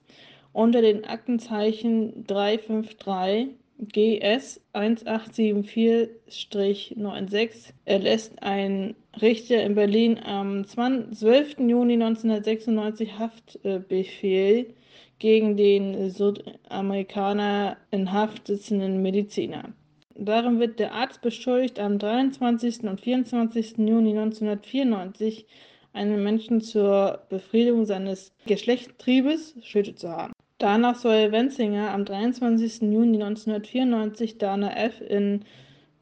Unter 0.52 0.82
den 0.82 1.04
Aktenzeichen 1.04 2.26
353 2.26 3.50
GS 3.80 4.60
1874-96 4.74 7.72
erlässt 7.84 8.42
ein 8.42 8.96
Richter 9.20 9.62
in 9.62 9.76
Berlin 9.76 10.18
am 10.18 10.66
12. 10.66 11.60
Juni 11.60 11.92
1996 11.92 13.20
Haftbefehl 13.20 14.74
gegen 15.18 15.56
den 15.56 16.10
Südamerikaner 16.10 17.76
in 17.90 18.12
Haft 18.12 18.46
sitzenden 18.46 19.02
Mediziner. 19.02 19.72
Darin 20.14 20.58
wird 20.58 20.80
der 20.80 20.94
Arzt 20.94 21.22
beschuldigt, 21.22 21.78
am 21.78 21.98
23. 21.98 22.80
und 22.84 23.00
24. 23.00 23.78
Juni 23.78 24.10
1994 24.10 25.46
einen 25.92 26.22
Menschen 26.22 26.60
zur 26.60 27.20
Befriedigung 27.28 27.86
seines 27.86 28.32
Geschlechtstriebes 28.46 29.54
tötet 29.70 29.98
zu 29.98 30.10
haben. 30.10 30.32
Danach 30.58 30.96
soll 30.96 31.30
Wenzinger 31.30 31.92
am 31.92 32.04
23. 32.04 32.82
Juni 32.82 33.22
1994 33.22 34.38
Dana 34.38 34.76
F. 34.76 35.00
in 35.00 35.44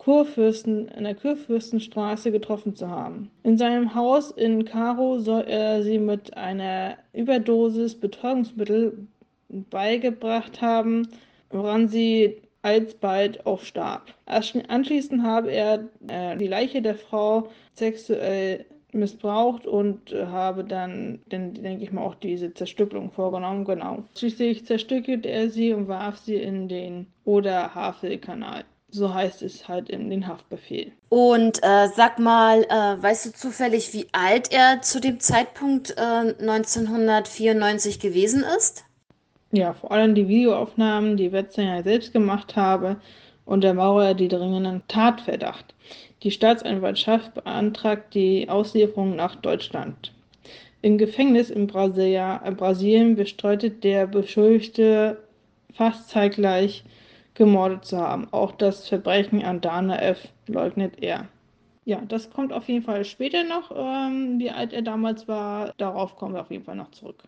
Kurfürsten, 0.07 0.87
in 0.87 1.03
der 1.03 1.17
Kurfürstenstraße 1.17 2.31
getroffen 2.31 2.77
zu 2.77 2.89
haben. 2.89 3.29
In 3.43 3.59
seinem 3.59 3.93
Haus 3.93 4.31
in 4.31 4.65
Karo 4.65 5.19
soll 5.19 5.43
er 5.49 5.83
sie 5.83 5.99
mit 5.99 6.37
einer 6.37 6.97
Überdosis 7.13 7.97
Betäubungsmittel 7.97 9.09
beigebracht 9.49 10.63
haben, 10.63 11.09
woran 11.51 11.89
sie 11.89 12.41
alsbald 12.63 13.45
auch 13.47 13.63
starb. 13.63 14.15
Anschließend 14.27 15.25
habe 15.25 15.51
er 15.51 15.89
äh, 16.07 16.37
die 16.37 16.47
Leiche 16.47 16.83
der 16.83 16.95
Frau 16.95 17.49
sexuell 17.73 18.65
missbraucht 18.93 19.67
und 19.67 20.13
habe 20.13 20.63
dann, 20.63 21.19
dann 21.31 21.53
denke 21.55 21.83
ich 21.83 21.91
mal, 21.91 22.03
auch 22.03 22.15
diese 22.15 22.55
Zerstückelung 22.55 23.11
vorgenommen. 23.11 23.65
Genau. 23.65 24.05
Schließlich 24.17 24.67
zerstückelte 24.67 25.29
er 25.29 25.51
sie 25.51 25.73
und 25.73 25.89
warf 25.89 26.19
sie 26.19 26.37
in 26.37 26.69
den 26.69 27.09
Oder-Havel-Kanal. 27.25 28.65
So 28.91 29.13
heißt 29.13 29.43
es 29.43 29.67
halt 29.67 29.91
in 29.91 30.11
den 30.11 30.27
Haftbefehl. 30.27 30.93
Und 31.09 31.59
äh, 31.63 31.89
sag 31.95 32.19
mal, 32.19 32.63
äh, 32.65 33.03
weißt 33.03 33.27
du 33.27 33.33
zufällig, 33.33 33.93
wie 33.93 34.07
alt 34.13 34.53
er 34.53 34.81
zu 34.81 35.01
dem 35.01 35.21
Zeitpunkt 35.21 35.91
äh, 35.97 36.01
1994 36.01 37.99
gewesen 37.99 38.45
ist? 38.57 38.85
Ja, 39.53 39.75
vor 39.75 39.93
allem 39.93 40.15
die 40.15 40.29
Videoaufnahmen, 40.29 41.17
die 41.17 41.33
Wetzinger 41.33 41.83
selbst 41.83 42.13
gemacht 42.13 42.57
habe, 42.57 42.97
und 43.47 43.63
der 43.63 43.75
Maurer 43.75 44.13
die 44.15 44.29
dringenden 44.29 44.83
Tatverdacht. 44.89 45.75
Die 46.23 46.31
Staatsanwaltschaft 46.31 47.33
beantragt 47.35 48.15
die 48.15 48.49
Auslieferung 48.49 49.17
nach 49.17 49.37
Deutschland. 49.37 50.13
Im 50.83 50.99
Gefängnis 50.99 51.51
in 51.51 51.67
Brasilia, 51.67 52.39
Brasilien 52.57 53.17
bestreitet 53.17 53.83
der 53.83 54.07
Beschuldigte 54.07 55.23
fast 55.73 56.11
zeitgleich 56.11 56.85
gemordet 57.37 57.85
zu 57.85 57.99
haben. 57.99 58.27
Auch 58.33 58.53
das 58.53 58.89
Verbrechen 58.89 59.45
an 59.45 59.61
Dana 59.61 60.01
F. 60.01 60.29
leugnet 60.49 61.03
er. 61.03 61.29
Ja, 61.85 62.01
das 62.09 62.31
kommt 62.31 62.53
auf 62.53 62.69
jeden 62.69 62.85
Fall 62.85 63.05
später 63.05 63.45
noch, 63.45 63.71
ähm, 63.71 64.41
wie 64.41 64.51
alt 64.51 64.73
er 64.73 64.83
damals 64.83 65.29
war. 65.29 65.73
Darauf 65.77 66.17
kommen 66.17 66.35
wir 66.35 66.41
auf 66.41 66.51
jeden 66.51 66.65
Fall 66.65 66.75
noch 66.75 66.91
zurück. 66.91 67.23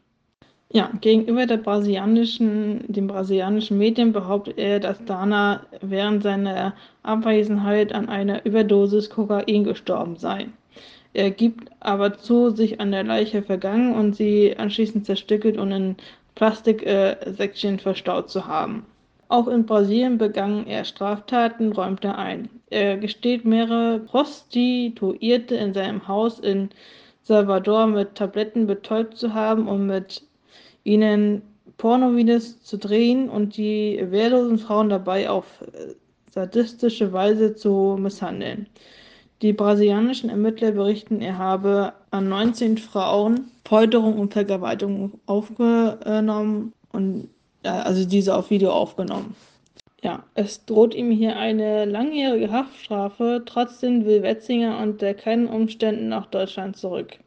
Ja, 0.70 0.90
gegenüber 1.00 1.46
der 1.46 1.56
brasilianischen, 1.58 2.84
den 2.88 3.06
brasilianischen 3.06 3.78
Medien 3.78 4.12
behauptet 4.12 4.58
er, 4.58 4.80
dass 4.80 5.02
Dana 5.04 5.64
während 5.80 6.22
seiner 6.22 6.74
Abwesenheit 7.02 7.92
an 7.94 8.08
einer 8.08 8.44
Überdosis 8.44 9.08
Kokain 9.08 9.64
gestorben 9.64 10.16
sei. 10.16 10.48
Er 11.14 11.30
gibt 11.30 11.70
aber 11.80 12.18
zu, 12.18 12.50
sich 12.50 12.80
an 12.80 12.92
der 12.92 13.04
Leiche 13.04 13.42
vergangen 13.42 13.94
und 13.94 14.14
sie 14.14 14.56
anschließend 14.58 15.06
zerstückelt 15.06 15.56
und 15.56 15.72
in 15.72 15.96
Plastiksäckchen 16.34 17.76
äh, 17.76 17.78
verstaut 17.78 18.28
zu 18.28 18.46
haben. 18.46 18.84
Auch 19.28 19.46
in 19.46 19.66
Brasilien 19.66 20.16
begann 20.16 20.66
er 20.66 20.84
Straftaten, 20.84 21.72
räumt 21.72 22.04
er 22.04 22.16
ein. 22.16 22.48
Er 22.70 22.96
gesteht 22.96 23.44
mehrere 23.44 24.00
Prostituierte 24.00 25.54
in 25.54 25.74
seinem 25.74 26.08
Haus 26.08 26.38
in 26.38 26.70
Salvador 27.22 27.86
mit 27.86 28.14
Tabletten 28.14 28.66
betäubt 28.66 29.18
zu 29.18 29.34
haben 29.34 29.68
und 29.68 29.86
mit 29.86 30.22
ihnen 30.84 31.42
Pornovideos 31.76 32.62
zu 32.62 32.78
drehen 32.78 33.28
und 33.28 33.58
die 33.58 34.02
wehrlosen 34.10 34.58
Frauen 34.58 34.88
dabei 34.88 35.28
auf 35.28 35.44
sadistische 36.30 37.12
Weise 37.12 37.54
zu 37.54 37.96
misshandeln. 38.00 38.66
Die 39.42 39.52
brasilianischen 39.52 40.30
Ermittler 40.30 40.72
berichten, 40.72 41.20
er 41.20 41.38
habe 41.38 41.92
an 42.10 42.28
19 42.28 42.78
Frauen 42.78 43.50
Folterung 43.66 44.18
und 44.18 44.32
Vergewaltigung 44.32 45.20
aufgenommen 45.26 46.72
und 46.92 47.28
also 47.72 48.06
diese 48.06 48.34
auf 48.36 48.50
Video 48.50 48.70
aufgenommen. 48.72 49.34
Ja, 50.02 50.24
es 50.34 50.64
droht 50.64 50.94
ihm 50.94 51.10
hier 51.10 51.36
eine 51.36 51.84
langjährige 51.84 52.52
Haftstrafe. 52.52 53.42
Trotzdem 53.44 54.04
will 54.04 54.22
Wetzinger 54.22 54.78
unter 54.80 55.12
keinen 55.14 55.48
Umständen 55.48 56.08
nach 56.08 56.26
Deutschland 56.26 56.76
zurück. 56.76 57.18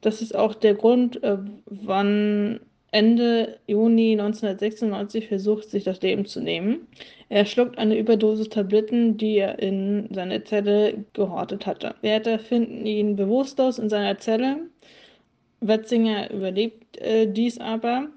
Das 0.00 0.20
ist 0.22 0.34
auch 0.34 0.54
der 0.54 0.74
Grund, 0.74 1.22
äh, 1.22 1.38
wann 1.66 2.60
Ende 2.92 3.58
Juni 3.68 4.12
1996 4.12 5.28
versucht, 5.28 5.70
sich 5.70 5.84
das 5.84 6.00
Leben 6.02 6.26
zu 6.26 6.40
nehmen. 6.40 6.88
Er 7.28 7.44
schluckt 7.44 7.78
eine 7.78 7.96
Überdosis 7.96 8.48
Tabletten, 8.48 9.16
die 9.16 9.36
er 9.36 9.60
in 9.60 10.08
seiner 10.12 10.44
Zelle 10.44 11.04
gehortet 11.12 11.66
hatte. 11.66 11.94
Wärter 12.00 12.40
finden 12.40 12.84
ihn 12.86 13.14
bewusstlos 13.14 13.78
in 13.78 13.88
seiner 13.88 14.18
Zelle. 14.18 14.56
Wetzinger 15.60 16.30
überlebt 16.32 16.96
äh, 16.98 17.30
dies 17.30 17.60
aber. 17.60 18.08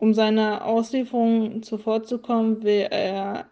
Um 0.00 0.14
seiner 0.14 0.64
Auslieferung 0.64 1.62
zuvorzukommen, 1.62 2.62
will 2.62 2.86
er 2.90 3.44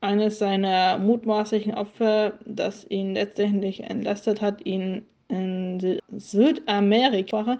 eines 0.00 0.38
seiner 0.38 0.98
mutmaßlichen 0.98 1.74
Opfer, 1.74 2.38
das 2.46 2.86
ihn 2.88 3.14
letztendlich 3.14 3.82
entlastet 3.82 4.40
hat, 4.40 4.64
ihn 4.64 5.04
in 5.26 5.98
Südamerika 6.16 7.58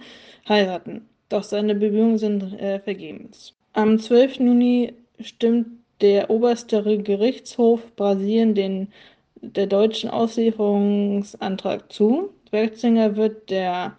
heiraten. 0.48 1.09
Doch 1.29 1.42
seine 1.42 1.74
Bemühungen 1.74 2.18
sind 2.18 2.53
äh, 2.61 2.79
vergebens. 2.79 3.53
Am 3.72 3.98
12. 3.98 4.37
Juni 4.37 4.92
stimmt 5.18 5.66
der 6.00 6.31
oberste 6.31 6.85
Gerichtshof 7.03 7.81
Brasilien 7.96 8.55
den 8.55 8.92
der 9.40 9.66
deutschen 9.66 10.09
Auslieferungsantrag 10.11 11.92
zu. 11.92 12.31
Wetzinger 12.53 13.16
wird 13.16 13.50
der 13.50 13.96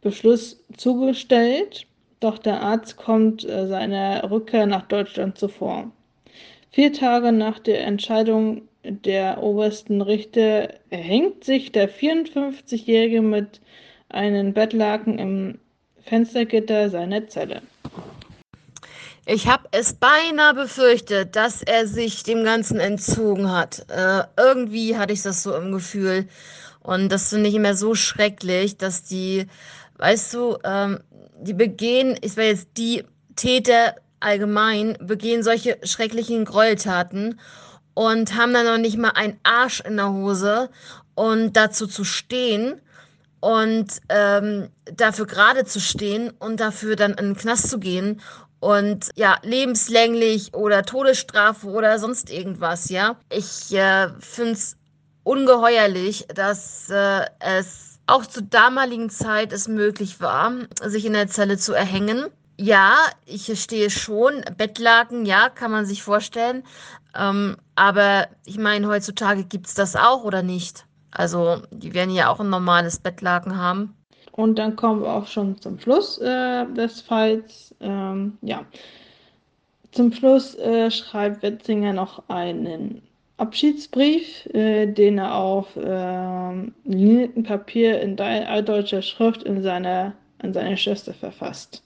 Beschluss 0.00 0.64
zugestellt, 0.74 1.86
doch 2.22 2.38
der 2.38 2.60
Arzt 2.62 2.96
kommt 2.96 3.44
äh, 3.44 3.66
seiner 3.66 4.30
Rückkehr 4.30 4.66
nach 4.66 4.86
Deutschland 4.86 5.38
zuvor. 5.38 5.90
Vier 6.70 6.92
Tage 6.92 7.32
nach 7.32 7.58
der 7.58 7.84
Entscheidung 7.84 8.62
der 8.84 9.42
obersten 9.42 10.00
Richter 10.00 10.70
erhängt 10.90 11.44
sich 11.44 11.72
der 11.72 11.88
54-Jährige 11.88 13.22
mit 13.22 13.60
einem 14.08 14.52
Bettlaken 14.52 15.18
im 15.18 15.58
Fenstergitter 16.04 16.90
seiner 16.90 17.28
Zelle. 17.28 17.62
Ich 19.24 19.46
habe 19.46 19.68
es 19.70 19.92
beinahe 19.92 20.54
befürchtet, 20.54 21.36
dass 21.36 21.62
er 21.62 21.86
sich 21.86 22.24
dem 22.24 22.42
Ganzen 22.42 22.80
entzogen 22.80 23.52
hat. 23.52 23.86
Äh, 23.88 24.24
irgendwie 24.36 24.96
hatte 24.96 25.12
ich 25.12 25.22
das 25.22 25.44
so 25.44 25.54
im 25.54 25.70
Gefühl. 25.70 26.26
Und 26.80 27.12
das 27.12 27.28
finde 27.28 27.48
ich 27.48 27.54
immer 27.54 27.76
so 27.76 27.94
schrecklich, 27.94 28.76
dass 28.76 29.04
die, 29.04 29.46
weißt 30.02 30.34
du, 30.34 30.58
ähm, 30.64 30.98
die 31.40 31.54
begehen, 31.54 32.18
ich 32.22 32.36
weiß 32.36 32.58
jetzt, 32.58 32.68
die 32.76 33.04
Täter 33.36 33.94
allgemein 34.18 34.98
begehen 35.00 35.44
solche 35.44 35.78
schrecklichen 35.84 36.44
Gräueltaten 36.44 37.38
und 37.94 38.36
haben 38.36 38.52
dann 38.52 38.66
noch 38.66 38.78
nicht 38.78 38.98
mal 38.98 39.10
einen 39.10 39.38
Arsch 39.44 39.80
in 39.80 39.96
der 39.96 40.12
Hose 40.12 40.70
und 41.14 41.52
dazu 41.56 41.86
zu 41.86 42.02
stehen 42.02 42.80
und 43.38 43.86
ähm, 44.08 44.70
dafür 44.84 45.26
gerade 45.26 45.64
zu 45.66 45.80
stehen 45.80 46.30
und 46.40 46.58
dafür 46.58 46.96
dann 46.96 47.12
in 47.12 47.26
den 47.26 47.36
Knast 47.36 47.70
zu 47.70 47.78
gehen 47.78 48.20
und 48.58 49.08
ja, 49.14 49.36
lebenslänglich 49.42 50.52
oder 50.52 50.82
Todesstrafe 50.82 51.68
oder 51.68 52.00
sonst 52.00 52.28
irgendwas, 52.28 52.88
ja. 52.88 53.16
Ich 53.30 53.72
äh, 53.72 54.08
finde 54.18 54.52
es 54.52 54.76
ungeheuerlich, 55.22 56.26
dass 56.34 56.90
äh, 56.90 57.24
es 57.38 57.91
auch 58.12 58.26
zur 58.26 58.42
damaligen 58.42 59.08
Zeit 59.08 59.52
es 59.52 59.68
möglich 59.68 60.20
war, 60.20 60.52
sich 60.84 61.06
in 61.06 61.14
der 61.14 61.28
Zelle 61.28 61.56
zu 61.56 61.72
erhängen. 61.72 62.26
Ja, 62.58 62.96
ich 63.24 63.46
verstehe 63.46 63.88
schon, 63.88 64.44
Bettlaken, 64.58 65.24
ja, 65.24 65.48
kann 65.48 65.70
man 65.70 65.86
sich 65.86 66.02
vorstellen. 66.02 66.62
Ähm, 67.18 67.56
aber 67.74 68.28
ich 68.44 68.58
meine, 68.58 68.86
heutzutage 68.86 69.44
gibt 69.44 69.66
es 69.66 69.74
das 69.74 69.96
auch 69.96 70.24
oder 70.24 70.42
nicht? 70.42 70.84
Also, 71.10 71.62
die 71.70 71.94
werden 71.94 72.14
ja 72.14 72.28
auch 72.28 72.40
ein 72.40 72.50
normales 72.50 72.98
Bettlaken 72.98 73.56
haben. 73.56 73.94
Und 74.32 74.58
dann 74.58 74.76
kommen 74.76 75.00
wir 75.02 75.10
auch 75.10 75.26
schon 75.26 75.58
zum 75.60 75.78
Schluss 75.78 76.18
äh, 76.18 76.66
des 76.74 77.00
Falls. 77.00 77.74
Ähm, 77.80 78.36
ja. 78.42 78.64
Zum 79.92 80.12
Schluss 80.12 80.54
äh, 80.56 80.90
schreibt 80.90 81.42
Wetzinger 81.42 81.94
noch 81.94 82.28
einen 82.28 83.02
Abschiedsbrief, 83.42 84.46
äh, 84.54 84.86
den 84.86 85.18
er 85.18 85.34
auf 85.34 85.76
äh, 85.76 86.70
liniertem 86.84 87.42
Papier 87.42 88.00
in 88.00 88.18
altdeutscher 88.20 89.02
Schrift 89.02 89.42
in 89.42 89.62
seiner, 89.62 90.14
an 90.38 90.54
seine 90.54 90.76
Schwester 90.76 91.12
verfasst. 91.12 91.82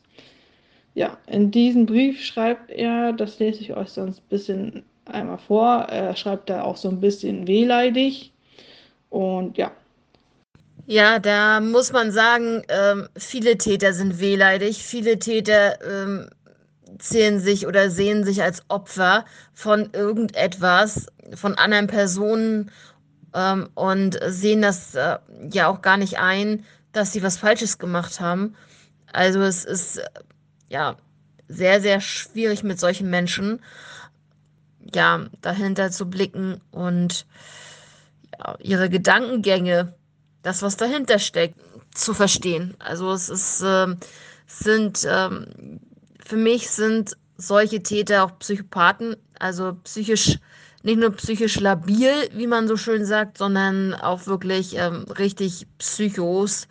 Ja, 0.95 1.17
in 1.27 1.51
diesem 1.51 1.87
Brief 1.87 2.23
schreibt 2.23 2.71
er, 2.71 3.13
das 3.13 3.39
lese 3.39 3.61
ich 3.61 3.75
euch 3.75 3.89
sonst 3.89 4.19
ein 4.19 4.29
bisschen 4.29 4.83
einmal 5.07 5.39
vor, 5.39 5.87
er 5.89 6.15
schreibt 6.15 6.51
da 6.51 6.63
auch 6.63 6.77
so 6.77 6.91
ein 6.91 7.01
bisschen 7.01 7.47
wehleidig. 7.47 8.33
Und 9.09 9.57
ja, 9.57 9.73
ja, 10.89 11.19
da 11.19 11.61
muss 11.61 11.91
man 11.93 12.13
sagen, 12.13 12.63
ähm, 12.69 13.09
viele 13.17 13.59
Täter 13.59 13.93
sind 13.93 14.21
wehleidig. 14.21 14.85
Viele 14.85 15.19
Täter 15.19 15.79
ähm, 15.83 16.29
zählen 16.99 17.41
sich 17.41 17.67
oder 17.67 17.91
sehen 17.91 18.25
sich 18.25 18.43
als 18.43 18.63
Opfer 18.69 19.25
von 19.53 19.91
irgendetwas, 19.93 21.07
von 21.35 21.55
anderen 21.55 21.87
Personen 21.87 22.71
ähm, 23.35 23.69
und 23.75 24.19
sehen 24.29 24.63
das 24.63 24.95
äh, 24.95 25.19
ja 25.51 25.69
auch 25.69 25.83
gar 25.83 25.97
nicht 25.97 26.19
ein, 26.19 26.65
dass 26.93 27.13
sie 27.13 27.23
was 27.23 27.37
Falsches 27.37 27.79
gemacht 27.79 28.21
haben. 28.21 28.55
Also 29.13 29.41
es 29.41 29.65
ist 29.65 29.99
äh, 29.99 30.07
ja 30.69 30.97
sehr, 31.49 31.81
sehr 31.81 32.01
schwierig 32.01 32.63
mit 32.63 32.81
solchen 32.81 33.11
Menschen 33.11 33.61
ja 34.95 35.27
dahinter 35.43 35.91
zu 35.91 36.09
blicken 36.09 36.61
und 36.71 37.27
ja, 38.39 38.57
ihre 38.61 38.89
Gedankengänge 38.89 39.95
das, 40.43 40.63
was 40.63 40.77
dahinter 40.77 41.19
steckt, 41.19 41.59
zu 41.93 42.15
verstehen. 42.15 42.75
Also 42.79 43.11
es 43.13 43.29
ist, 43.29 43.63
äh, 43.63 43.97
sind, 44.47 45.05
äh, 45.05 45.29
für 46.27 46.37
mich 46.37 46.71
sind 46.71 47.17
solche 47.37 47.83
Täter 47.83 48.25
auch 48.25 48.39
Psychopathen, 48.39 49.17
also 49.39 49.77
psychisch, 49.85 50.39
nicht 50.83 50.99
nur 50.99 51.11
psychisch 51.13 51.61
labil, 51.61 52.13
wie 52.33 52.47
man 52.47 52.69
so 52.69 52.77
schön 52.77 53.05
sagt, 53.05 53.39
sondern 53.39 53.95
auch 53.95 54.27
wirklich 54.27 54.77
ähm, 54.77 55.05
richtig 55.19 55.67
Psychos. 55.79 56.69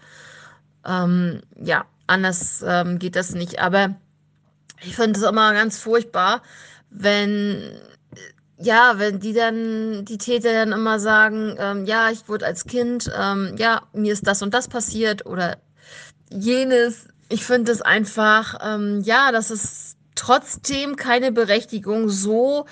Ähm, 0.85 1.41
ja, 1.55 1.85
anders 2.07 2.63
ähm, 2.67 2.99
geht 2.99 3.15
das 3.15 3.33
nicht. 3.33 3.59
Aber 3.59 3.95
ich 4.81 4.95
finde 4.95 5.19
es 5.19 5.25
immer 5.25 5.53
ganz 5.53 5.79
furchtbar, 5.79 6.41
wenn 6.89 7.79
ja, 8.57 8.93
wenn 8.97 9.19
die 9.19 9.33
dann, 9.33 10.05
die 10.05 10.17
Täter 10.17 10.53
dann 10.53 10.71
immer 10.71 10.99
sagen, 10.99 11.55
ähm, 11.59 11.85
ja, 11.85 12.09
ich 12.09 12.29
wurde 12.29 12.45
als 12.45 12.65
Kind, 12.65 13.11
ähm, 13.17 13.55
ja, 13.57 13.81
mir 13.93 14.13
ist 14.13 14.27
das 14.27 14.41
und 14.41 14.53
das 14.53 14.67
passiert 14.69 15.25
oder 15.25 15.57
jenes. 16.29 17.07
Ich 17.29 17.43
finde 17.43 17.71
es 17.71 17.81
einfach, 17.81 18.59
ähm, 18.63 19.01
ja, 19.01 19.31
das 19.31 19.49
ist 19.51 19.97
trotzdem 20.15 20.95
keine 20.95 21.31
Berechtigung, 21.31 22.09
so, 22.09 22.65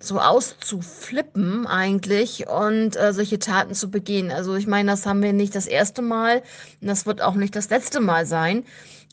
so 0.00 0.18
auszuflippen 0.18 1.66
eigentlich 1.66 2.48
und 2.48 2.96
äh, 2.96 3.12
solche 3.12 3.38
Taten 3.38 3.74
zu 3.74 3.90
begehen. 3.90 4.30
Also 4.30 4.54
ich 4.56 4.66
meine, 4.66 4.90
das 4.90 5.06
haben 5.06 5.22
wir 5.22 5.32
nicht 5.32 5.54
das 5.54 5.66
erste 5.66 6.02
Mal 6.02 6.42
und 6.80 6.88
das 6.88 7.06
wird 7.06 7.22
auch 7.22 7.34
nicht 7.34 7.54
das 7.54 7.70
letzte 7.70 8.00
Mal 8.00 8.26
sein, 8.26 8.64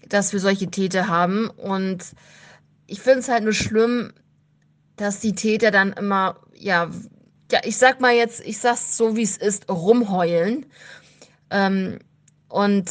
dass 0.10 0.33
wir 0.33 0.39
solche 0.39 0.67
Täter 0.71 1.07
haben. 1.07 1.49
Und 1.49 2.03
ich 2.88 3.01
finde 3.01 3.19
es 3.19 3.29
halt 3.29 3.43
nur 3.43 3.53
schlimm, 3.53 4.13
dass 4.95 5.19
die 5.19 5.36
Täter 5.36 5.71
dann 5.71 5.93
immer, 5.93 6.39
ja, 6.55 6.89
ja, 7.51 7.60
ich 7.63 7.77
sag 7.77 8.01
mal 8.01 8.13
jetzt, 8.13 8.41
ich 8.41 8.60
sag's 8.60 8.97
so 8.97 9.15
wie 9.15 9.23
es 9.23 9.38
ist, 9.38 9.69
rumheulen 9.69 10.65
ähm, 11.49 11.99
und 12.49 12.89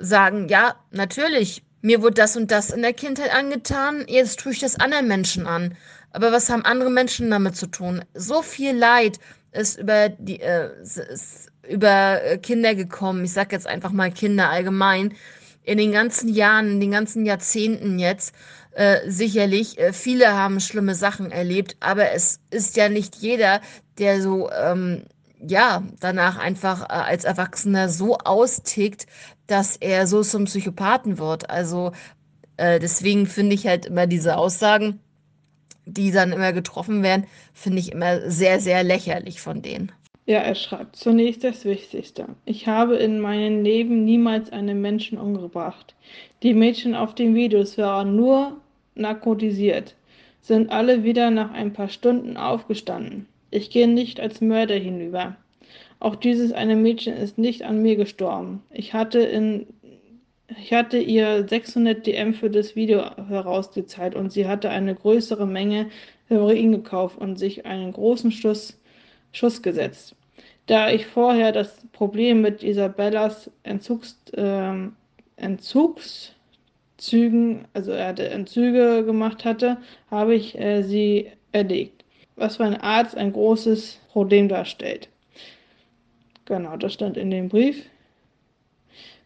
sagen, 0.00 0.48
ja, 0.48 0.74
natürlich, 0.90 1.62
mir 1.82 2.02
wurde 2.02 2.14
das 2.14 2.36
und 2.36 2.50
das 2.50 2.70
in 2.70 2.82
der 2.82 2.92
Kindheit 2.92 3.32
angetan, 3.32 4.04
jetzt 4.08 4.40
tue 4.40 4.52
ich 4.52 4.58
das 4.58 4.80
anderen 4.80 5.08
Menschen 5.08 5.46
an. 5.46 5.76
Aber 6.12 6.32
was 6.32 6.50
haben 6.50 6.64
andere 6.64 6.90
Menschen 6.90 7.30
damit 7.30 7.56
zu 7.56 7.66
tun? 7.66 8.04
So 8.14 8.42
viel 8.42 8.76
Leid 8.76 9.18
ist 9.52 9.78
über 9.78 10.08
die 10.08 10.40
äh, 10.40 10.70
ist 10.82 11.48
über 11.68 12.20
Kinder 12.42 12.74
gekommen. 12.74 13.24
Ich 13.24 13.32
sag 13.32 13.52
jetzt 13.52 13.66
einfach 13.66 13.92
mal 13.92 14.10
Kinder 14.10 14.50
allgemein 14.50 15.14
in 15.62 15.78
den 15.78 15.92
ganzen 15.92 16.28
Jahren, 16.28 16.72
in 16.72 16.80
den 16.80 16.90
ganzen 16.90 17.24
Jahrzehnten 17.24 17.98
jetzt. 17.98 18.34
Äh, 18.72 19.10
sicherlich, 19.10 19.78
äh, 19.78 19.92
viele 19.92 20.32
haben 20.32 20.60
schlimme 20.60 20.94
Sachen 20.94 21.30
erlebt, 21.32 21.76
aber 21.80 22.12
es 22.12 22.40
ist 22.50 22.76
ja 22.76 22.88
nicht 22.88 23.16
jeder, 23.16 23.60
der 23.98 24.22
so, 24.22 24.50
ähm, 24.50 25.04
ja, 25.40 25.82
danach 25.98 26.38
einfach 26.38 26.82
äh, 26.82 26.92
als 26.92 27.24
Erwachsener 27.24 27.88
so 27.88 28.18
austickt, 28.18 29.06
dass 29.50 29.76
er 29.76 30.06
so 30.06 30.22
zum 30.22 30.44
Psychopathen 30.44 31.18
wird. 31.18 31.50
Also 31.50 31.92
äh, 32.56 32.78
deswegen 32.78 33.26
finde 33.26 33.54
ich 33.54 33.66
halt 33.66 33.86
immer 33.86 34.06
diese 34.06 34.36
Aussagen, 34.36 35.00
die 35.86 36.10
dann 36.10 36.32
immer 36.32 36.52
getroffen 36.52 37.02
werden, 37.02 37.26
finde 37.52 37.78
ich 37.78 37.92
immer 37.92 38.30
sehr, 38.30 38.60
sehr 38.60 38.84
lächerlich 38.84 39.40
von 39.40 39.62
denen. 39.62 39.92
Ja, 40.26 40.38
er 40.38 40.54
schreibt 40.54 40.94
zunächst 40.94 41.42
das 41.42 41.64
Wichtigste. 41.64 42.26
Ich 42.44 42.68
habe 42.68 42.96
in 42.96 43.18
meinem 43.18 43.64
Leben 43.64 44.04
niemals 44.04 44.52
einen 44.52 44.80
Menschen 44.80 45.18
umgebracht. 45.18 45.94
Die 46.42 46.54
Mädchen 46.54 46.94
auf 46.94 47.14
den 47.14 47.34
Videos 47.34 47.76
waren 47.78 48.14
nur 48.14 48.56
narkotisiert, 48.94 49.96
sind 50.40 50.70
alle 50.70 51.02
wieder 51.02 51.30
nach 51.30 51.50
ein 51.52 51.72
paar 51.72 51.88
Stunden 51.88 52.36
aufgestanden. 52.36 53.26
Ich 53.50 53.70
gehe 53.70 53.88
nicht 53.88 54.20
als 54.20 54.40
Mörder 54.40 54.76
hinüber. 54.76 55.36
Auch 56.00 56.16
dieses 56.16 56.52
eine 56.52 56.76
Mädchen 56.76 57.14
ist 57.14 57.38
nicht 57.38 57.62
an 57.62 57.82
mir 57.82 57.96
gestorben. 57.96 58.62
Ich 58.70 58.94
hatte 58.94 59.20
in 59.20 59.66
ich 60.58 60.72
hatte 60.72 60.98
ihr 60.98 61.46
600 61.46 62.04
DM 62.04 62.34
für 62.34 62.50
das 62.50 62.74
Video 62.74 63.04
herausgezahlt 63.28 64.16
und 64.16 64.32
sie 64.32 64.48
hatte 64.48 64.68
eine 64.70 64.96
größere 64.96 65.46
Menge 65.46 65.90
Heroin 66.26 66.72
gekauft 66.72 67.18
und 67.18 67.38
sich 67.38 67.66
einen 67.66 67.92
großen 67.92 68.32
Schuss, 68.32 68.76
Schuss 69.32 69.62
gesetzt. 69.62 70.16
Da 70.66 70.90
ich 70.90 71.06
vorher 71.06 71.52
das 71.52 71.86
Problem 71.92 72.40
mit 72.40 72.64
Isabellas 72.64 73.48
Entzugs, 73.62 74.16
äh, 74.32 74.88
Entzugszügen, 75.36 77.68
also 77.72 77.92
er 77.92 78.08
hatte 78.08 78.28
Entzüge 78.28 79.04
gemacht 79.04 79.44
hatte, 79.44 79.78
habe 80.10 80.34
ich 80.34 80.58
äh, 80.58 80.82
sie 80.82 81.30
erlegt. 81.52 82.04
Was 82.36 82.56
für 82.56 82.64
einen 82.64 82.80
Arzt 82.80 83.16
ein 83.16 83.32
großes 83.32 84.00
Problem 84.12 84.48
darstellt. 84.48 85.08
Genau, 86.50 86.76
das 86.76 86.92
stand 86.94 87.16
in 87.16 87.30
dem 87.30 87.48
Brief. 87.48 87.86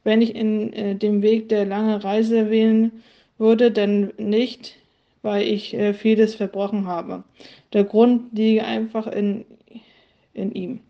wenn 0.04 0.20
ich 0.20 0.34
in 0.36 0.74
äh, 0.74 0.94
dem 0.94 1.22
Weg 1.22 1.48
der 1.48 1.64
lange 1.64 2.04
Reise 2.04 2.50
wählen 2.50 3.02
würde, 3.38 3.70
dann 3.70 4.12
nicht, 4.18 4.76
weil 5.22 5.42
ich 5.42 5.72
äh, 5.72 5.94
vieles 5.94 6.34
verbrochen 6.34 6.86
habe. 6.86 7.24
Der 7.72 7.84
Grund 7.84 8.34
liege 8.34 8.62
einfach 8.64 9.06
in, 9.06 9.46
in 10.34 10.52
ihm. 10.52 10.80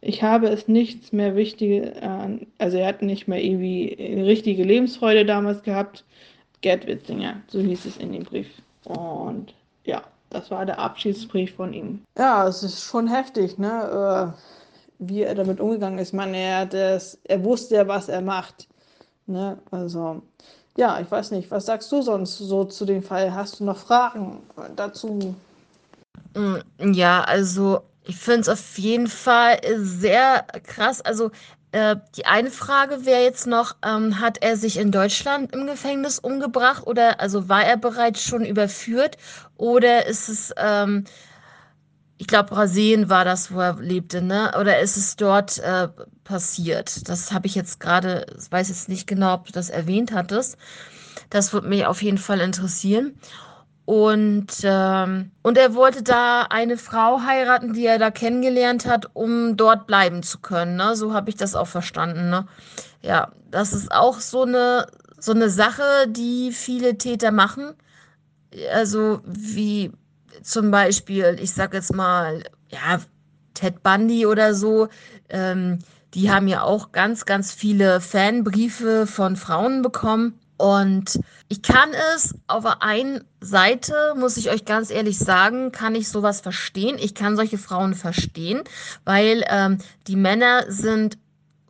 Ich 0.00 0.22
habe 0.22 0.48
es 0.48 0.66
nichts 0.66 1.12
mehr 1.12 1.36
Wichtiges, 1.36 1.90
äh, 2.00 2.38
also 2.56 2.78
er 2.78 2.86
hat 2.86 3.02
nicht 3.02 3.28
mehr 3.28 3.44
irgendwie 3.44 3.92
richtige 4.22 4.64
Lebensfreude 4.64 5.26
damals 5.26 5.62
gehabt. 5.62 6.04
Gerd 6.62 6.86
Witzinger, 6.86 7.42
so 7.48 7.60
hieß 7.60 7.84
es 7.84 7.98
in 7.98 8.12
dem 8.12 8.24
Brief. 8.24 8.48
Und 8.84 9.52
ja, 9.84 10.02
das 10.30 10.50
war 10.50 10.64
der 10.64 10.78
Abschiedsbrief 10.78 11.54
von 11.54 11.74
ihm. 11.74 12.00
Ja, 12.16 12.48
es 12.48 12.62
ist 12.62 12.82
schon 12.82 13.08
heftig, 13.08 13.58
ne? 13.58 14.32
Äh, 14.34 14.56
wie 14.98 15.22
er 15.22 15.34
damit 15.34 15.60
umgegangen 15.60 15.98
ist. 15.98 16.12
Man, 16.12 16.34
er, 16.34 16.66
das, 16.66 17.18
er 17.24 17.42
wusste 17.44 17.76
ja, 17.76 17.88
was 17.88 18.08
er 18.08 18.22
macht. 18.22 18.68
Ne? 19.26 19.58
Also, 19.70 20.22
ja, 20.76 21.00
ich 21.00 21.10
weiß 21.10 21.30
nicht. 21.32 21.50
Was 21.50 21.66
sagst 21.66 21.90
du 21.92 22.02
sonst 22.02 22.38
so 22.38 22.64
zu 22.64 22.84
dem 22.84 23.02
Fall? 23.02 23.34
Hast 23.34 23.60
du 23.60 23.64
noch 23.64 23.78
Fragen 23.78 24.38
dazu? 24.76 25.34
Mm, 26.34 26.56
ja, 26.92 27.22
also 27.22 27.80
ich 28.04 28.16
finde 28.16 28.42
es 28.42 28.48
auf 28.48 28.78
jeden 28.78 29.08
Fall 29.08 29.58
sehr 29.76 30.46
krass. 30.64 31.00
Also 31.00 31.30
äh, 31.72 31.96
die 32.16 32.26
eine 32.26 32.50
Frage 32.50 33.04
wäre 33.04 33.22
jetzt 33.22 33.46
noch, 33.46 33.76
ähm, 33.84 34.20
hat 34.20 34.38
er 34.42 34.56
sich 34.56 34.78
in 34.78 34.92
Deutschland 34.92 35.52
im 35.54 35.66
Gefängnis 35.66 36.18
umgebracht 36.18 36.86
oder 36.86 37.20
also 37.20 37.48
war 37.48 37.64
er 37.64 37.76
bereits 37.76 38.22
schon 38.22 38.44
überführt 38.44 39.16
oder 39.56 40.06
ist 40.06 40.28
es 40.28 40.54
ähm, 40.56 41.04
ich 42.18 42.26
glaube, 42.26 42.50
Brasilien 42.50 43.10
war 43.10 43.24
das, 43.24 43.52
wo 43.52 43.60
er 43.60 43.74
lebte, 43.74 44.22
ne? 44.22 44.52
Oder 44.58 44.80
ist 44.80 44.96
es 44.96 45.16
dort 45.16 45.58
äh, 45.58 45.88
passiert? 46.24 47.08
Das 47.08 47.32
habe 47.32 47.46
ich 47.46 47.54
jetzt 47.54 47.78
gerade, 47.78 48.26
weiß 48.50 48.68
jetzt 48.68 48.88
nicht 48.88 49.06
genau, 49.06 49.34
ob 49.34 49.46
du 49.46 49.52
das 49.52 49.68
erwähnt 49.68 50.12
hattest. 50.12 50.56
Das 51.30 51.52
würde 51.52 51.68
mich 51.68 51.84
auf 51.86 52.02
jeden 52.02 52.18
Fall 52.18 52.40
interessieren. 52.40 53.18
Und, 53.84 54.48
ähm, 54.64 55.30
und 55.42 55.58
er 55.58 55.74
wollte 55.74 56.02
da 56.02 56.42
eine 56.50 56.76
Frau 56.76 57.20
heiraten, 57.20 57.72
die 57.72 57.86
er 57.86 57.98
da 57.98 58.10
kennengelernt 58.10 58.86
hat, 58.86 59.10
um 59.12 59.56
dort 59.56 59.86
bleiben 59.86 60.22
zu 60.24 60.40
können. 60.40 60.76
Ne? 60.76 60.96
So 60.96 61.12
habe 61.12 61.30
ich 61.30 61.36
das 61.36 61.54
auch 61.54 61.68
verstanden. 61.68 62.30
Ne? 62.30 62.46
Ja, 63.02 63.32
das 63.50 63.72
ist 63.72 63.92
auch 63.92 64.20
so 64.20 64.42
eine, 64.42 64.88
so 65.20 65.32
eine 65.32 65.50
Sache, 65.50 66.08
die 66.08 66.50
viele 66.50 66.98
Täter 66.98 67.30
machen. 67.30 67.74
Also 68.72 69.20
wie 69.24 69.92
zum 70.42 70.70
Beispiel, 70.70 71.36
ich 71.40 71.52
sag 71.52 71.74
jetzt 71.74 71.94
mal, 71.94 72.42
ja, 72.68 73.00
Ted 73.54 73.82
Bundy 73.82 74.26
oder 74.26 74.54
so, 74.54 74.88
ähm, 75.28 75.78
die 76.14 76.30
haben 76.30 76.48
ja 76.48 76.62
auch 76.62 76.92
ganz, 76.92 77.26
ganz 77.26 77.52
viele 77.52 78.00
Fanbriefe 78.00 79.06
von 79.06 79.36
Frauen 79.36 79.82
bekommen. 79.82 80.38
Und 80.58 81.20
ich 81.48 81.60
kann 81.60 81.90
es 82.14 82.34
auf 82.46 82.64
der 82.64 82.82
einen 82.82 83.24
Seite, 83.40 84.14
muss 84.16 84.38
ich 84.38 84.50
euch 84.50 84.64
ganz 84.64 84.90
ehrlich 84.90 85.18
sagen, 85.18 85.70
kann 85.72 85.94
ich 85.94 86.08
sowas 86.08 86.40
verstehen. 86.40 86.96
Ich 86.98 87.14
kann 87.14 87.36
solche 87.36 87.58
Frauen 87.58 87.94
verstehen, 87.94 88.62
weil 89.04 89.44
ähm, 89.48 89.78
die 90.06 90.16
Männer 90.16 90.64
sind 90.68 91.18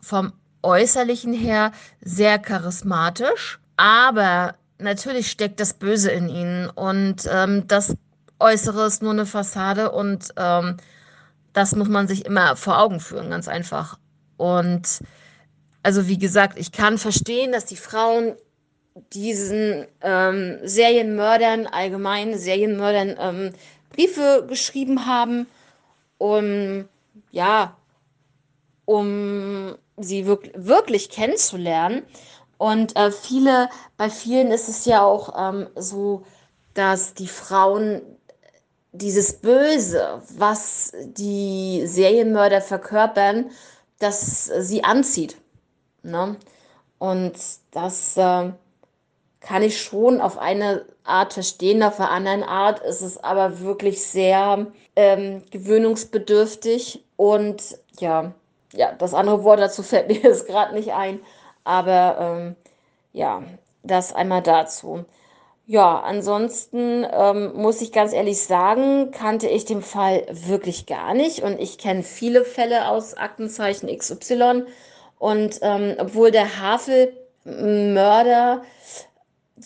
vom 0.00 0.33
Äußerlichen 0.62 1.33
her 1.33 1.72
sehr 2.00 2.38
charismatisch, 2.38 3.59
aber 3.76 4.55
natürlich 4.79 5.31
steckt 5.31 5.59
das 5.59 5.74
Böse 5.74 6.11
in 6.11 6.29
ihnen 6.29 6.70
und 6.70 7.29
ähm, 7.31 7.66
das 7.66 7.96
Äußeres 8.38 9.01
nur 9.01 9.12
eine 9.12 9.27
Fassade 9.27 9.92
und 9.92 10.33
ähm, 10.37 10.77
das 11.53 11.75
muss 11.75 11.88
man 11.88 12.07
sich 12.07 12.27
immer 12.27 12.57
vor 12.57 12.79
Augen 12.79 13.01
führen, 13.01 13.31
ganz 13.31 13.49
einfach. 13.49 13.99
Und 14.37 15.01
also 15.83 16.07
wie 16.09 16.18
gesagt, 16.18 16.59
ich 16.59 16.72
kann 16.72 16.99
verstehen, 16.99 17.53
dass 17.53 17.64
die 17.64 17.77
Frauen 17.77 18.35
diesen 19.12 19.87
ähm, 20.01 20.59
Serienmördern, 20.62 21.66
allgemein 21.66 22.37
Serienmördern, 22.38 23.16
ähm, 23.18 23.53
Briefe 23.90 24.44
geschrieben 24.49 25.07
haben, 25.07 25.46
um 26.18 26.88
ja, 27.31 27.77
um 28.85 29.77
sie 29.96 30.27
wirklich, 30.27 30.53
wirklich 30.57 31.11
kennenzulernen. 31.11 32.03
Und 32.59 32.96
äh, 32.96 33.11
viele, 33.11 33.68
bei 33.96 34.09
vielen 34.09 34.51
ist 34.51 34.68
es 34.68 34.85
ja 34.87 35.03
auch 35.03 35.35
ähm, 35.38 35.68
so, 35.75 36.25
dass 36.75 37.14
die 37.14 37.29
Frauen 37.29 38.03
dieses 38.99 39.35
Böse, 39.35 40.23
was 40.37 40.93
die 41.05 41.87
Serienmörder 41.87 42.61
verkörpern, 42.61 43.51
das 43.99 44.47
sie 44.47 44.85
anzieht. 44.85 45.37
Ne? 46.03 46.37
Und 46.99 47.35
das 47.73 48.17
äh, 48.17 48.53
kann 49.41 49.63
ich 49.63 49.81
schon 49.81 50.21
auf 50.21 50.39
eine 50.39 50.85
Art 51.05 51.35
verstehen, 51.35 51.83
auf 51.83 51.97
der 51.97 52.11
anderen 52.11 52.43
Art 52.43 52.81
ist 52.81 53.01
es 53.01 53.23
aber 53.23 53.61
wirklich 53.61 54.03
sehr 54.03 54.67
ähm, 54.97 55.43
gewöhnungsbedürftig. 55.51 57.05
Und 57.17 57.79
ja, 57.99 58.33
ja, 58.73 58.93
das 58.93 59.15
andere 59.15 59.45
Wort 59.45 59.61
dazu 59.61 59.83
fällt 59.83 60.09
mir 60.09 60.19
jetzt 60.19 60.47
gerade 60.47 60.75
nicht 60.75 60.93
ein. 60.93 61.21
Aber 61.65 62.17
ähm, 62.21 62.57
ja, 63.13 63.43
das 63.83 64.13
einmal 64.13 64.43
dazu. 64.43 65.05
Ja, 65.68 65.98
ansonsten 66.00 67.05
ähm, 67.11 67.52
muss 67.57 67.81
ich 67.81 67.90
ganz 67.90 68.12
ehrlich 68.12 68.40
sagen, 68.42 69.11
kannte 69.11 69.48
ich 69.48 69.64
den 69.64 69.83
Fall 69.83 70.24
wirklich 70.31 70.87
gar 70.87 71.12
nicht. 71.12 71.42
Und 71.42 71.59
ich 71.59 71.76
kenne 71.79 72.05
viele 72.05 72.44
Fälle 72.44 72.88
aus 72.88 73.14
Aktenzeichen 73.14 73.88
XY 73.88 74.64
und 75.18 75.59
ähm, 75.62 75.96
obwohl 75.98 76.31
der 76.31 76.61
Havelmörder, 76.61 78.62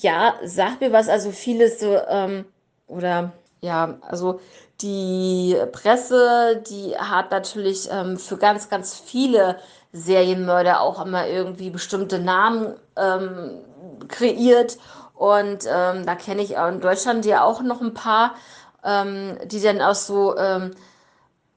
ja, 0.00 0.34
sagt 0.42 0.80
mir 0.80 0.92
was, 0.92 1.08
also 1.08 1.32
vieles 1.32 1.80
so, 1.80 1.98
ähm, 2.08 2.46
oder 2.86 3.32
ja, 3.60 3.98
also 4.02 4.40
die 4.80 5.54
Presse, 5.72 6.62
die 6.70 6.96
hat 6.96 7.30
natürlich 7.30 7.90
ähm, 7.92 8.16
für 8.16 8.38
ganz, 8.38 8.70
ganz 8.70 8.98
viele 8.98 9.58
Serienmörder 9.92 10.80
auch 10.80 11.04
immer 11.04 11.26
irgendwie 11.28 11.68
bestimmte 11.68 12.18
Namen 12.20 12.74
ähm, 12.96 13.60
kreiert 14.08 14.78
und 15.20 15.66
ähm, 15.70 16.06
da 16.06 16.14
kenne 16.14 16.40
ich 16.40 16.54
in 16.54 16.80
Deutschland 16.80 17.26
ja 17.26 17.44
auch 17.44 17.60
noch 17.60 17.82
ein 17.82 17.92
paar, 17.92 18.36
ähm, 18.82 19.36
die 19.44 19.60
dann 19.60 19.82
auch 19.82 19.94
so 19.94 20.34
ähm, 20.38 20.70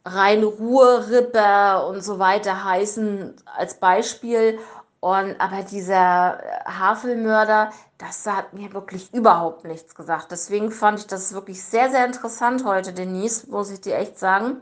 Rhein-Ruhr-Ripper 0.04 1.88
und 1.88 2.04
so 2.04 2.20
weiter 2.20 2.66
heißen 2.66 3.34
als 3.56 3.76
Beispiel. 3.76 4.60
Und 5.00 5.40
aber 5.40 5.64
dieser 5.64 6.40
Havelmörder, 6.66 7.70
das 7.98 8.26
hat 8.26 8.52
mir 8.52 8.74
wirklich 8.74 9.14
überhaupt 9.14 9.64
nichts 9.64 9.96
gesagt. 9.96 10.32
Deswegen 10.32 10.70
fand 10.70 11.00
ich 11.00 11.08
das 11.08 11.34
wirklich 11.34 11.64
sehr, 11.64 11.90
sehr 11.90 12.06
interessant 12.06 12.66
heute, 12.66 12.92
Denise, 12.92 13.50
muss 13.50 13.72
ich 13.72 13.80
dir 13.80 13.96
echt 13.96 14.20
sagen. 14.20 14.58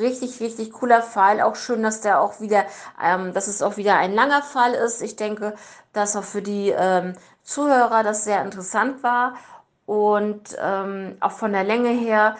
Richtig, 0.00 0.40
richtig 0.40 0.72
cooler 0.72 1.02
Fall. 1.02 1.40
Auch 1.40 1.54
schön, 1.54 1.84
dass 1.84 2.00
der 2.00 2.20
auch 2.20 2.40
wieder, 2.40 2.64
ähm, 3.00 3.32
dass 3.32 3.46
es 3.46 3.62
auch 3.62 3.76
wieder 3.76 3.96
ein 3.96 4.12
langer 4.12 4.42
Fall 4.42 4.72
ist. 4.72 5.02
Ich 5.02 5.14
denke, 5.14 5.54
dass 5.92 6.16
auch 6.16 6.24
für 6.24 6.42
die 6.42 6.70
ähm, 6.70 7.14
Zuhörer 7.44 8.02
das 8.02 8.24
sehr 8.24 8.42
interessant 8.42 9.02
war 9.02 9.34
und 9.86 10.56
ähm, 10.60 11.16
auch 11.20 11.32
von 11.32 11.52
der 11.52 11.62
Länge 11.62 11.90
her, 11.90 12.36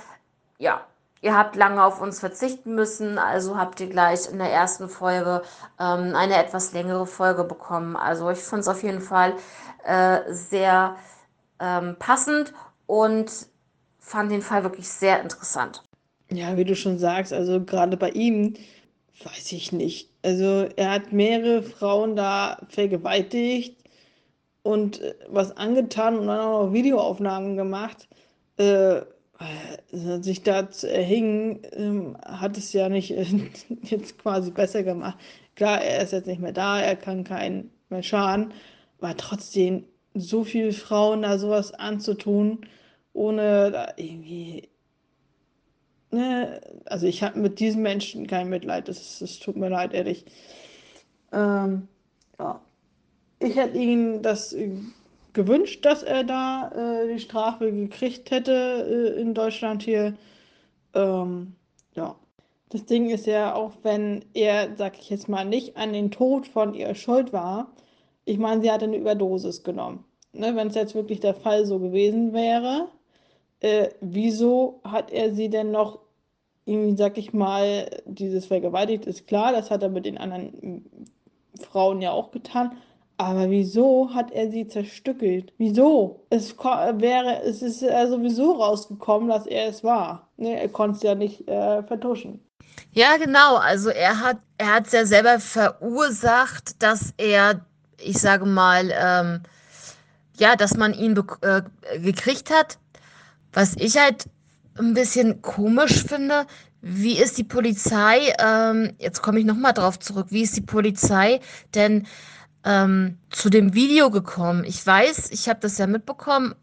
ja, 0.59 0.81
ihr 1.21 1.37
habt 1.37 1.57
lange 1.57 1.85
auf 1.85 2.01
uns 2.01 2.21
verzichten 2.21 2.75
müssen, 2.75 3.19
also 3.19 3.57
habt 3.57 3.81
ihr 3.81 3.89
gleich 3.89 4.31
in 4.31 4.39
der 4.39 4.51
ersten 4.51 4.89
Folge 4.89 5.43
ähm, 5.79 6.15
eine 6.17 6.37
etwas 6.37 6.73
längere 6.73 7.07
Folge 7.07 7.45
bekommen. 7.45 7.97
Also 7.97 8.31
ich 8.31 8.39
fand 8.39 8.63
es 8.63 8.69
auf 8.69 8.83
jeden 8.83 9.03
Fall 9.03 9.35
äh, 9.85 10.21
sehr 10.33 10.97
ähm, 11.61 11.97
passend 11.99 12.55
und 12.87 13.31
fand 13.99 14.33
den 14.33 14.43
Fall 14.43 14.65
wirklich 14.65 14.89
sehr 14.89 15.23
interessant. 15.23 15.83
Ja, 16.31 16.57
wie 16.57 16.65
du 16.65 16.75
schon 16.75 16.99
sagst, 16.99 17.33
also 17.33 17.63
gerade 17.63 17.99
bei 17.99 18.11
ihm 18.11 18.55
weiß 19.23 19.53
ich 19.53 19.71
nicht. 19.73 20.11
Also 20.23 20.67
er 20.77 20.91
hat 20.91 21.13
mehrere 21.13 21.63
Frauen 21.63 22.17
da 22.17 22.59
vergewaltigt 22.69 23.84
und 24.65 25.01
äh, 25.01 25.15
was 25.29 25.57
angetan 25.57 26.19
und 26.19 26.27
dann 26.27 26.41
auch 26.41 26.67
noch 26.67 26.73
Videoaufnahmen 26.73 27.57
gemacht. 27.57 28.09
Äh, 28.59 28.99
äh 28.99 29.05
sich 30.23 30.43
da 30.43 30.71
zu 30.71 30.91
erhängen, 30.91 31.63
äh, 31.65 32.29
hat 32.29 32.57
es 32.59 32.73
ja 32.73 32.89
nicht 32.89 33.13
äh, 33.13 33.27
jetzt 33.83 34.19
quasi 34.19 34.51
besser 34.51 34.83
gemacht. 34.83 35.19
Klar, 35.55 35.83
er 35.83 36.03
ist 36.03 36.13
jetzt 36.13 36.27
nicht 36.27 36.41
mehr 36.41 36.53
da, 36.53 36.81
er 36.81 36.97
kann 36.97 37.25
keinen 37.25 37.71
mehr 37.91 38.03
schaden, 38.03 38.53
aber 39.01 39.17
trotzdem 39.17 39.85
so 40.15 40.45
viele 40.45 40.73
Frauen 40.73 41.23
da 41.23 41.39
sowas 41.39 41.73
anzutun, 41.75 42.67
ohne 43.13 43.71
da 43.71 43.93
irgendwie. 43.97 44.69
Ne, 46.11 46.61
also 46.87 47.07
ich 47.07 47.23
habe 47.23 47.41
mit 47.41 47.61
diesen 47.61 47.83
Menschen 47.83 48.27
kein 48.27 48.49
Mitleid, 48.49 48.89
das 48.89 49.19
tut 49.41 49.57
mir 49.57 49.69
leid, 49.69 49.93
ehrlich. 49.95 50.25
Ähm, 51.33 51.89
ja 52.39 52.64
ich 53.45 53.57
hätte 53.57 53.79
ihm 53.79 54.23
das 54.23 54.53
äh, 54.53 54.71
gewünscht, 55.33 55.85
dass 55.85 56.03
er 56.03 56.25
da 56.25 56.71
äh, 56.75 57.13
die 57.13 57.21
Strafe 57.21 57.71
gekriegt 57.73 58.31
hätte 58.31 59.15
äh, 59.17 59.21
in 59.21 59.35
Deutschland 59.35 59.83
hier. 59.83 60.15
Ähm, 60.95 61.55
ja. 61.95 62.17
Das 62.71 62.87
Ding 62.87 63.11
ist 63.11 63.27
ja, 63.27 63.55
auch 63.55 63.73
wenn 63.83 64.25
er, 64.35 64.77
sag 64.77 64.99
ich 64.99 65.11
jetzt 65.11 65.29
mal, 65.29 65.45
nicht 65.45 65.77
an 65.77 65.93
den 65.93 66.11
Tod 66.11 66.49
von 66.49 66.75
ihr 66.75 66.95
schuld 66.95 67.33
war, 67.33 67.69
ich 68.25 68.39
meine, 68.39 68.63
sie 68.63 68.71
hat 68.71 68.83
eine 68.83 68.97
Überdosis 68.97 69.63
genommen. 69.63 70.05
Ne, 70.33 70.57
wenn 70.57 70.69
es 70.69 70.75
jetzt 70.75 70.97
wirklich 70.97 71.21
der 71.21 71.35
Fall 71.35 71.67
so 71.67 71.79
gewesen 71.79 72.33
wäre, 72.33 72.89
äh, 73.61 73.91
wieso 74.01 74.81
hat 74.83 75.13
er 75.13 75.33
sie 75.33 75.49
denn 75.49 75.71
noch 75.71 76.01
irgendwie, 76.67 76.97
sag 76.97 77.19
ich 77.19 77.33
mal, 77.33 77.89
dieses 78.07 78.47
vergewaltigt 78.47 79.07
ist 79.07 79.29
klar, 79.29 79.53
das 79.53 79.71
hat 79.71 79.83
er 79.83 79.91
mit 79.91 80.07
den 80.07 80.19
anderen 80.19 80.85
Frauen 81.61 82.03
ja 82.03 82.11
auch 82.11 82.33
getan. 82.33 82.77
Aber 83.17 83.49
wieso 83.49 84.13
hat 84.13 84.33
er 84.33 84.51
sie 84.51 84.67
zerstückelt? 84.67 85.53
Wieso? 85.59 86.27
Es 86.31 86.57
wäre, 86.59 87.43
es 87.43 87.63
ist 87.63 87.83
ja 87.83 88.07
sowieso 88.09 88.53
rausgekommen, 88.53 89.29
dass 89.29 89.47
er 89.47 89.69
es 89.69 89.85
war. 89.85 90.29
Ne, 90.37 90.61
er 90.61 90.69
konnte 90.69 90.97
es 90.97 91.03
ja 91.03 91.15
nicht 91.15 91.49
äh, 91.49 91.83
vertuschen. 91.85 92.41
Ja, 92.93 93.17
genau. 93.17 93.57
Also 93.57 93.91
er 93.91 94.21
hat 94.21 94.39
er 94.59 94.75
hat 94.75 94.87
es 94.87 94.93
ja 94.93 95.07
selber 95.07 95.41
verursacht, 95.41 96.83
dass 96.83 97.13
er, 97.17 97.65
ich 97.99 98.19
sage 98.19 98.47
mal, 98.47 98.93
ähm, 98.93 99.43
ja, 100.39 100.57
dass 100.57 100.77
man 100.77 100.95
ihn 100.95 101.17
äh, 101.43 101.63
gekriegt 102.01 102.51
hat. 102.51 102.79
Was 103.53 103.77
ich 103.77 103.97
halt 103.99 104.27
ein 104.79 104.95
bisschen 104.95 105.43
komisch 105.43 106.05
finde, 106.05 106.47
wie 106.81 107.19
ist 107.19 107.39
die 107.39 107.45
Polizei, 107.45 108.33
ähm, 108.39 108.95
jetzt 108.99 109.23
komme 109.23 109.39
ich 109.39 109.45
nochmal 109.47 109.73
drauf 109.73 109.99
zurück, 109.99 110.27
wie 110.31 110.43
ist 110.43 110.57
die 110.57 110.61
Polizei 110.61 111.41
denn 111.75 112.07
ähm, 112.65 113.19
zu 113.31 113.51
dem 113.51 113.75
Video 113.75 114.11
gekommen? 114.11 114.65
Ich 114.65 114.87
weiß, 114.87 115.31
ich 115.31 115.49
habe 115.49 115.61
das 115.61 115.79
ja 115.79 115.87
mitbekommen, 115.87 116.55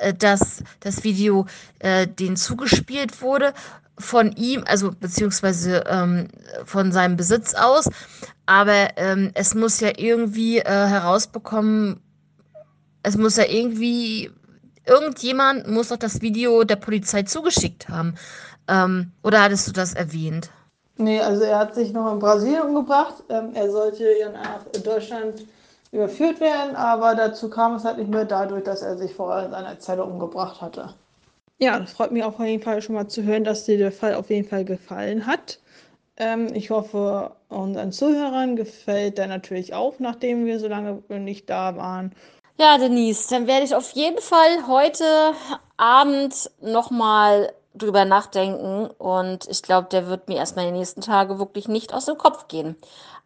äh, 0.00 0.14
dass 0.14 0.62
das 0.80 1.04
Video 1.04 1.46
äh, 1.78 2.06
denen 2.06 2.36
zugespielt 2.36 3.22
wurde 3.22 3.52
von 3.98 4.32
ihm, 4.32 4.64
also 4.66 4.92
beziehungsweise 4.92 5.84
ähm, 5.86 6.28
von 6.64 6.92
seinem 6.92 7.16
Besitz 7.16 7.54
aus. 7.54 7.88
Aber 8.46 8.96
ähm, 8.96 9.30
es 9.34 9.54
muss 9.54 9.80
ja 9.80 9.92
irgendwie 9.96 10.58
äh, 10.58 10.64
herausbekommen, 10.64 12.00
es 13.02 13.16
muss 13.16 13.36
ja 13.36 13.44
irgendwie, 13.44 14.30
irgendjemand 14.86 15.68
muss 15.68 15.88
doch 15.88 15.96
das 15.96 16.20
Video 16.20 16.64
der 16.64 16.76
Polizei 16.76 17.22
zugeschickt 17.22 17.88
haben. 17.88 18.14
Ähm, 18.68 19.12
oder 19.22 19.42
hattest 19.42 19.68
du 19.68 19.72
das 19.72 19.94
erwähnt? 19.94 20.50
Nee, 20.98 21.20
also 21.20 21.44
er 21.44 21.60
hat 21.60 21.74
sich 21.76 21.92
noch 21.92 22.12
in 22.12 22.18
Brasilien 22.18 22.62
umgebracht. 22.62 23.22
Ähm, 23.28 23.50
er 23.54 23.70
sollte 23.70 24.04
nach 24.32 24.64
Deutschland 24.82 25.46
überführt 25.92 26.40
werden, 26.40 26.76
aber 26.76 27.14
dazu 27.14 27.48
kam 27.48 27.76
es 27.76 27.84
halt 27.84 27.98
nicht 27.98 28.10
mehr 28.10 28.24
dadurch, 28.24 28.64
dass 28.64 28.82
er 28.82 28.98
sich 28.98 29.14
vorher 29.14 29.46
in 29.46 29.52
seiner 29.52 29.78
Zelle 29.78 30.04
umgebracht 30.04 30.60
hatte. 30.60 30.94
Ja, 31.58 31.78
das 31.78 31.92
freut 31.92 32.12
mich 32.12 32.24
auf 32.24 32.38
jeden 32.40 32.62
Fall 32.62 32.82
schon 32.82 32.96
mal 32.96 33.08
zu 33.08 33.22
hören, 33.22 33.44
dass 33.44 33.64
dir 33.64 33.78
der 33.78 33.92
Fall 33.92 34.14
auf 34.14 34.28
jeden 34.28 34.46
Fall 34.46 34.64
gefallen 34.64 35.26
hat. 35.26 35.60
Ähm, 36.16 36.48
ich 36.52 36.70
hoffe, 36.70 37.30
unseren 37.48 37.92
Zuhörern 37.92 38.56
gefällt 38.56 39.18
der 39.18 39.28
natürlich 39.28 39.74
auch, 39.74 39.94
nachdem 40.00 40.46
wir 40.46 40.58
so 40.58 40.66
lange 40.66 41.02
nicht 41.08 41.48
da 41.48 41.76
waren. 41.76 42.12
Ja, 42.58 42.76
Denise, 42.76 43.28
dann 43.30 43.46
werde 43.46 43.64
ich 43.64 43.74
auf 43.76 43.92
jeden 43.92 44.20
Fall 44.20 44.66
heute 44.66 45.04
Abend 45.76 46.50
nochmal 46.60 47.52
drüber 47.78 48.04
nachdenken 48.04 48.88
und 48.98 49.48
ich 49.48 49.62
glaube, 49.62 49.88
der 49.90 50.08
wird 50.08 50.28
mir 50.28 50.36
erstmal 50.36 50.66
den 50.66 50.74
nächsten 50.74 51.00
Tagen 51.00 51.38
wirklich 51.38 51.68
nicht 51.68 51.94
aus 51.94 52.06
dem 52.06 52.18
Kopf 52.18 52.48
gehen. 52.48 52.76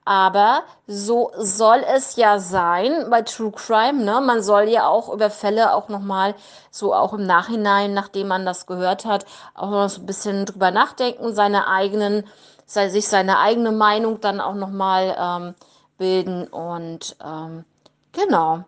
Aber 0.05 0.65
so 0.89 1.31
soll 1.37 1.85
es 1.87 2.17
ja 2.17 2.41
sein 2.41 3.07
bei 3.09 3.23
True 3.23 3.53
Crime. 3.53 4.03
Ne? 4.05 4.21
Man 4.21 4.43
soll 4.43 4.69
ja 4.69 4.89
auch 4.89 5.13
über 5.13 5.31
Fälle 5.31 5.75
auch 5.75 5.89
nochmal 5.89 6.35
so 6.73 6.93
auch 6.93 7.13
im 7.13 7.25
Nachhinein, 7.25 7.95
nachdem 7.95 8.29
man 8.29 8.45
das 8.45 8.67
gehört 8.67 9.05
hat, 9.05 9.25
auch 9.55 9.71
noch 9.71 9.89
so 9.89 10.01
ein 10.01 10.07
bisschen 10.07 10.45
drüber 10.45 10.73
nachdenken, 10.73 11.35
seine 11.35 11.69
eigenen, 11.69 12.27
sich 12.67 13.07
seine 13.07 13.39
eigene 13.39 13.71
Meinung 13.71 14.21
dann 14.21 14.41
auch 14.41 14.55
nochmal 14.55 15.17
ähm, 15.17 15.55
bilden. 15.99 16.49
Und 16.49 17.17
ähm, 17.25 17.65
genau. 18.11 18.65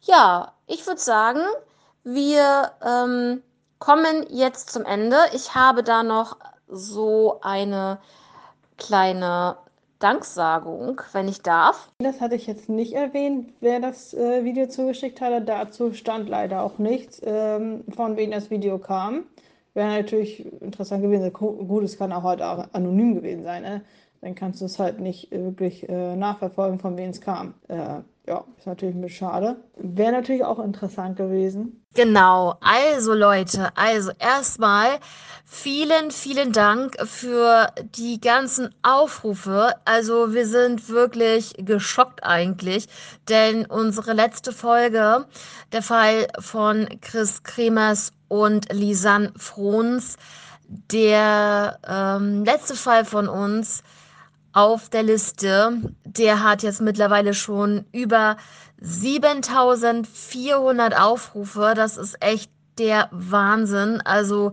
Ja, 0.00 0.52
ich 0.66 0.86
würde 0.86 1.00
sagen, 1.00 1.42
wir 2.04 2.72
ähm, 2.82 3.42
kommen 3.80 4.24
jetzt 4.28 4.70
zum 4.70 4.84
Ende. 4.84 5.16
Ich 5.34 5.56
habe 5.56 5.82
da 5.82 6.04
noch 6.04 6.36
so 6.68 7.40
eine 7.42 7.98
kleine 8.76 9.56
Danksagung, 9.98 11.02
wenn 11.12 11.28
ich 11.28 11.42
darf. 11.42 11.90
Das 11.98 12.20
hatte 12.20 12.36
ich 12.36 12.46
jetzt 12.46 12.68
nicht 12.68 12.92
erwähnt, 12.94 13.52
wer 13.60 13.80
das 13.80 14.14
äh, 14.14 14.44
Video 14.44 14.66
zugeschickt 14.66 15.20
hatte. 15.20 15.42
Dazu 15.42 15.92
stand 15.92 16.28
leider 16.28 16.62
auch 16.62 16.78
nichts, 16.78 17.20
ähm, 17.24 17.84
von 17.94 18.16
wem 18.16 18.30
das 18.30 18.50
Video 18.50 18.78
kam. 18.78 19.24
Wäre 19.74 19.88
natürlich 19.88 20.44
interessant 20.62 21.02
gewesen. 21.02 21.32
Gut, 21.32 21.84
es 21.84 21.98
kann 21.98 22.12
auch 22.12 22.22
heute 22.22 22.46
auch 22.46 22.66
anonym 22.72 23.14
gewesen 23.14 23.44
sein. 23.44 23.62
Ne? 23.62 23.82
Dann 24.22 24.34
kannst 24.34 24.60
du 24.60 24.66
es 24.66 24.78
halt 24.78 25.00
nicht 25.00 25.32
äh, 25.32 25.44
wirklich 25.44 25.88
äh, 25.88 26.16
nachverfolgen, 26.16 26.78
von 26.78 26.96
wem 26.96 27.10
es 27.10 27.20
kam. 27.20 27.54
Äh, 27.68 28.00
ja, 28.26 28.44
ist 28.58 28.66
natürlich 28.66 28.94
ein 28.94 29.00
bisschen 29.00 29.28
schade. 29.28 29.56
Wäre 29.76 30.12
natürlich 30.12 30.44
auch 30.44 30.58
interessant 30.58 31.16
gewesen. 31.16 31.82
Genau, 31.94 32.54
also 32.60 33.14
Leute, 33.14 33.76
also 33.76 34.12
erstmal 34.20 35.00
vielen, 35.44 36.12
vielen 36.12 36.52
Dank 36.52 36.94
für 37.04 37.72
die 37.96 38.20
ganzen 38.20 38.72
Aufrufe. 38.82 39.74
Also 39.84 40.32
wir 40.32 40.46
sind 40.46 40.88
wirklich 40.88 41.54
geschockt 41.58 42.22
eigentlich, 42.22 42.86
denn 43.28 43.66
unsere 43.66 44.12
letzte 44.12 44.52
Folge, 44.52 45.26
der 45.72 45.82
Fall 45.82 46.28
von 46.38 46.88
Chris 47.00 47.42
Kremers 47.42 48.12
und 48.28 48.72
Lisanne 48.72 49.32
Frons, 49.36 50.16
der 50.68 51.80
ähm, 51.88 52.44
letzte 52.44 52.76
Fall 52.76 53.04
von 53.04 53.28
uns, 53.28 53.82
auf 54.52 54.88
der 54.88 55.02
Liste. 55.02 55.78
Der 56.04 56.42
hat 56.42 56.62
jetzt 56.62 56.80
mittlerweile 56.80 57.34
schon 57.34 57.84
über 57.92 58.36
7400 58.80 60.98
Aufrufe. 60.98 61.74
Das 61.76 61.96
ist 61.96 62.22
echt 62.22 62.50
der 62.78 63.08
Wahnsinn. 63.10 64.00
Also 64.00 64.52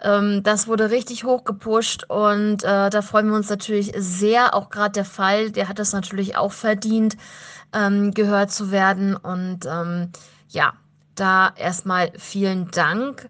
ähm, 0.00 0.42
das 0.42 0.68
wurde 0.68 0.90
richtig 0.90 1.24
hoch 1.24 1.44
gepusht 1.44 2.04
und 2.08 2.64
äh, 2.64 2.90
da 2.90 3.02
freuen 3.02 3.28
wir 3.28 3.36
uns 3.36 3.50
natürlich 3.50 3.92
sehr. 3.96 4.54
Auch 4.54 4.70
gerade 4.70 4.92
der 4.92 5.04
Fall, 5.04 5.50
der 5.50 5.68
hat 5.68 5.78
das 5.78 5.92
natürlich 5.92 6.36
auch 6.36 6.52
verdient, 6.52 7.16
ähm, 7.72 8.12
gehört 8.12 8.50
zu 8.50 8.70
werden. 8.70 9.16
Und 9.16 9.66
ähm, 9.66 10.10
ja, 10.48 10.72
da 11.14 11.52
erstmal 11.56 12.12
vielen 12.16 12.70
Dank. 12.70 13.28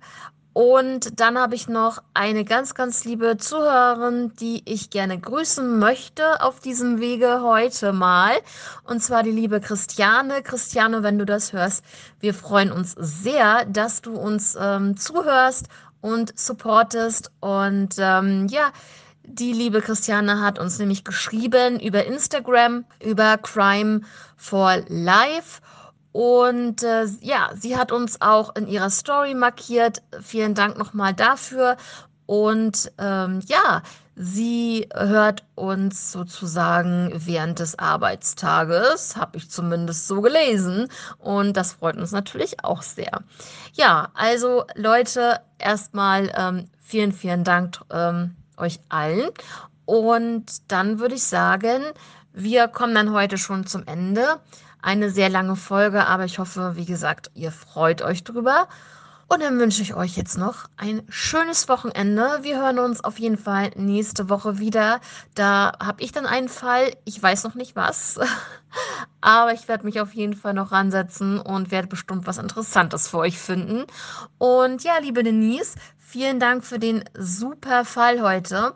Und 0.58 1.20
dann 1.20 1.38
habe 1.38 1.54
ich 1.54 1.68
noch 1.68 2.02
eine 2.14 2.44
ganz, 2.44 2.74
ganz 2.74 3.04
liebe 3.04 3.36
Zuhörerin, 3.36 4.32
die 4.40 4.62
ich 4.64 4.90
gerne 4.90 5.16
grüßen 5.16 5.78
möchte 5.78 6.42
auf 6.42 6.58
diesem 6.58 6.98
Wege 6.98 7.42
heute 7.44 7.92
mal. 7.92 8.32
Und 8.82 9.00
zwar 9.00 9.22
die 9.22 9.30
liebe 9.30 9.60
Christiane. 9.60 10.42
Christiane, 10.42 11.04
wenn 11.04 11.16
du 11.16 11.24
das 11.24 11.52
hörst, 11.52 11.84
wir 12.18 12.34
freuen 12.34 12.72
uns 12.72 12.96
sehr, 12.98 13.66
dass 13.66 14.02
du 14.02 14.16
uns 14.16 14.58
ähm, 14.60 14.96
zuhörst 14.96 15.68
und 16.00 16.36
supportest. 16.36 17.30
Und 17.38 17.94
ähm, 18.00 18.48
ja, 18.50 18.72
die 19.22 19.52
liebe 19.52 19.80
Christiane 19.80 20.40
hat 20.40 20.58
uns 20.58 20.80
nämlich 20.80 21.04
geschrieben 21.04 21.78
über 21.78 22.04
Instagram, 22.04 22.84
über 23.00 23.38
Crime 23.38 24.00
for 24.36 24.78
Life. 24.88 25.60
Und 26.18 26.82
äh, 26.82 27.06
ja, 27.20 27.50
sie 27.54 27.76
hat 27.76 27.92
uns 27.92 28.20
auch 28.20 28.56
in 28.56 28.66
ihrer 28.66 28.90
Story 28.90 29.34
markiert. 29.34 30.02
Vielen 30.20 30.56
Dank 30.56 30.76
nochmal 30.76 31.14
dafür. 31.14 31.76
Und 32.26 32.90
ähm, 32.98 33.40
ja, 33.46 33.82
sie 34.16 34.88
hört 34.92 35.44
uns 35.54 36.10
sozusagen 36.10 37.12
während 37.14 37.60
des 37.60 37.78
Arbeitstages, 37.78 39.14
habe 39.14 39.36
ich 39.36 39.48
zumindest 39.48 40.08
so 40.08 40.20
gelesen. 40.20 40.88
Und 41.18 41.56
das 41.56 41.74
freut 41.74 41.96
uns 41.96 42.10
natürlich 42.10 42.64
auch 42.64 42.82
sehr. 42.82 43.22
Ja, 43.74 44.08
also 44.14 44.64
Leute, 44.74 45.40
erstmal 45.60 46.32
ähm, 46.36 46.68
vielen, 46.82 47.12
vielen 47.12 47.44
Dank 47.44 47.78
ähm, 47.90 48.34
euch 48.56 48.80
allen. 48.88 49.30
Und 49.84 50.46
dann 50.66 50.98
würde 50.98 51.14
ich 51.14 51.22
sagen, 51.22 51.84
wir 52.32 52.66
kommen 52.66 52.96
dann 52.96 53.12
heute 53.12 53.38
schon 53.38 53.68
zum 53.68 53.86
Ende 53.86 54.40
eine 54.82 55.10
sehr 55.10 55.28
lange 55.28 55.56
Folge, 55.56 56.06
aber 56.06 56.24
ich 56.24 56.38
hoffe, 56.38 56.72
wie 56.76 56.84
gesagt, 56.84 57.30
ihr 57.34 57.52
freut 57.52 58.02
euch 58.02 58.24
drüber. 58.24 58.68
Und 59.30 59.42
dann 59.42 59.58
wünsche 59.58 59.82
ich 59.82 59.94
euch 59.94 60.16
jetzt 60.16 60.38
noch 60.38 60.64
ein 60.78 61.02
schönes 61.10 61.68
Wochenende. 61.68 62.38
Wir 62.40 62.62
hören 62.62 62.78
uns 62.78 63.04
auf 63.04 63.18
jeden 63.18 63.36
Fall 63.36 63.72
nächste 63.76 64.30
Woche 64.30 64.58
wieder. 64.58 65.00
Da 65.34 65.72
habe 65.82 66.02
ich 66.02 66.12
dann 66.12 66.24
einen 66.24 66.48
Fall. 66.48 66.92
Ich 67.04 67.22
weiß 67.22 67.44
noch 67.44 67.54
nicht 67.54 67.76
was. 67.76 68.18
Aber 69.20 69.52
ich 69.52 69.68
werde 69.68 69.84
mich 69.84 70.00
auf 70.00 70.14
jeden 70.14 70.32
Fall 70.32 70.54
noch 70.54 70.72
ransetzen 70.72 71.38
und 71.40 71.70
werde 71.70 71.88
bestimmt 71.88 72.26
was 72.26 72.38
Interessantes 72.38 73.08
für 73.08 73.18
euch 73.18 73.38
finden. 73.38 73.84
Und 74.38 74.82
ja, 74.82 74.96
liebe 74.98 75.22
Denise, 75.22 75.74
vielen 75.98 76.40
Dank 76.40 76.64
für 76.64 76.78
den 76.78 77.04
super 77.12 77.84
Fall 77.84 78.22
heute. 78.22 78.72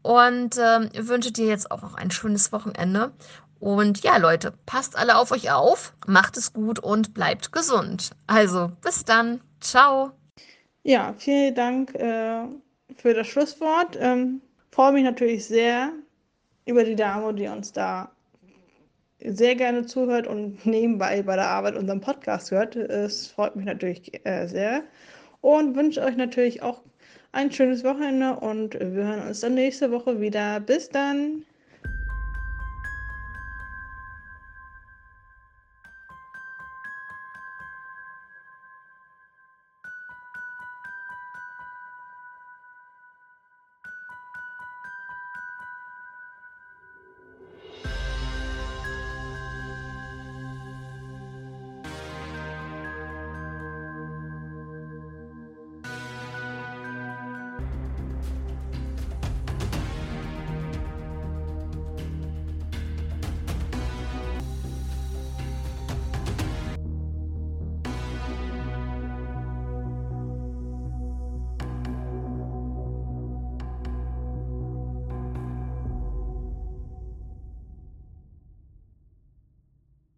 Und 0.00 0.56
äh, 0.56 0.88
wünsche 0.94 1.30
dir 1.30 1.46
jetzt 1.46 1.70
auch 1.70 1.82
noch 1.82 1.94
ein 1.94 2.10
schönes 2.10 2.52
Wochenende. 2.52 3.12
Und 3.60 4.02
ja, 4.02 4.16
Leute, 4.16 4.54
passt 4.64 4.96
alle 4.96 5.18
auf 5.18 5.32
euch 5.32 5.52
auf, 5.52 5.94
macht 6.06 6.38
es 6.38 6.52
gut 6.52 6.78
und 6.78 7.12
bleibt 7.12 7.52
gesund. 7.52 8.10
Also, 8.26 8.72
bis 8.80 9.04
dann. 9.04 9.40
Ciao. 9.60 10.12
Ja, 10.82 11.14
vielen 11.18 11.54
Dank 11.54 11.94
äh, 11.94 12.44
für 12.96 13.12
das 13.12 13.26
Schlusswort. 13.28 13.98
Ähm, 14.00 14.40
freue 14.70 14.92
mich 14.92 15.04
natürlich 15.04 15.44
sehr 15.44 15.92
über 16.64 16.84
die 16.84 16.96
Dame, 16.96 17.34
die 17.34 17.48
uns 17.48 17.70
da 17.72 18.10
sehr 19.22 19.54
gerne 19.54 19.84
zuhört 19.84 20.26
und 20.26 20.64
nebenbei 20.66 21.22
bei 21.22 21.36
der 21.36 21.48
Arbeit 21.48 21.76
unseren 21.76 22.00
Podcast 22.00 22.50
hört. 22.50 22.76
Es 22.76 23.26
freut 23.26 23.56
mich 23.56 23.66
natürlich 23.66 24.24
äh, 24.24 24.46
sehr 24.46 24.84
und 25.42 25.76
wünsche 25.76 26.00
euch 26.00 26.16
natürlich 26.16 26.62
auch 26.62 26.80
ein 27.32 27.52
schönes 27.52 27.84
Wochenende 27.84 28.36
und 28.36 28.72
wir 28.74 29.04
hören 29.04 29.28
uns 29.28 29.40
dann 29.40 29.54
nächste 29.54 29.90
Woche 29.90 30.18
wieder. 30.18 30.60
Bis 30.60 30.88
dann! 30.88 31.44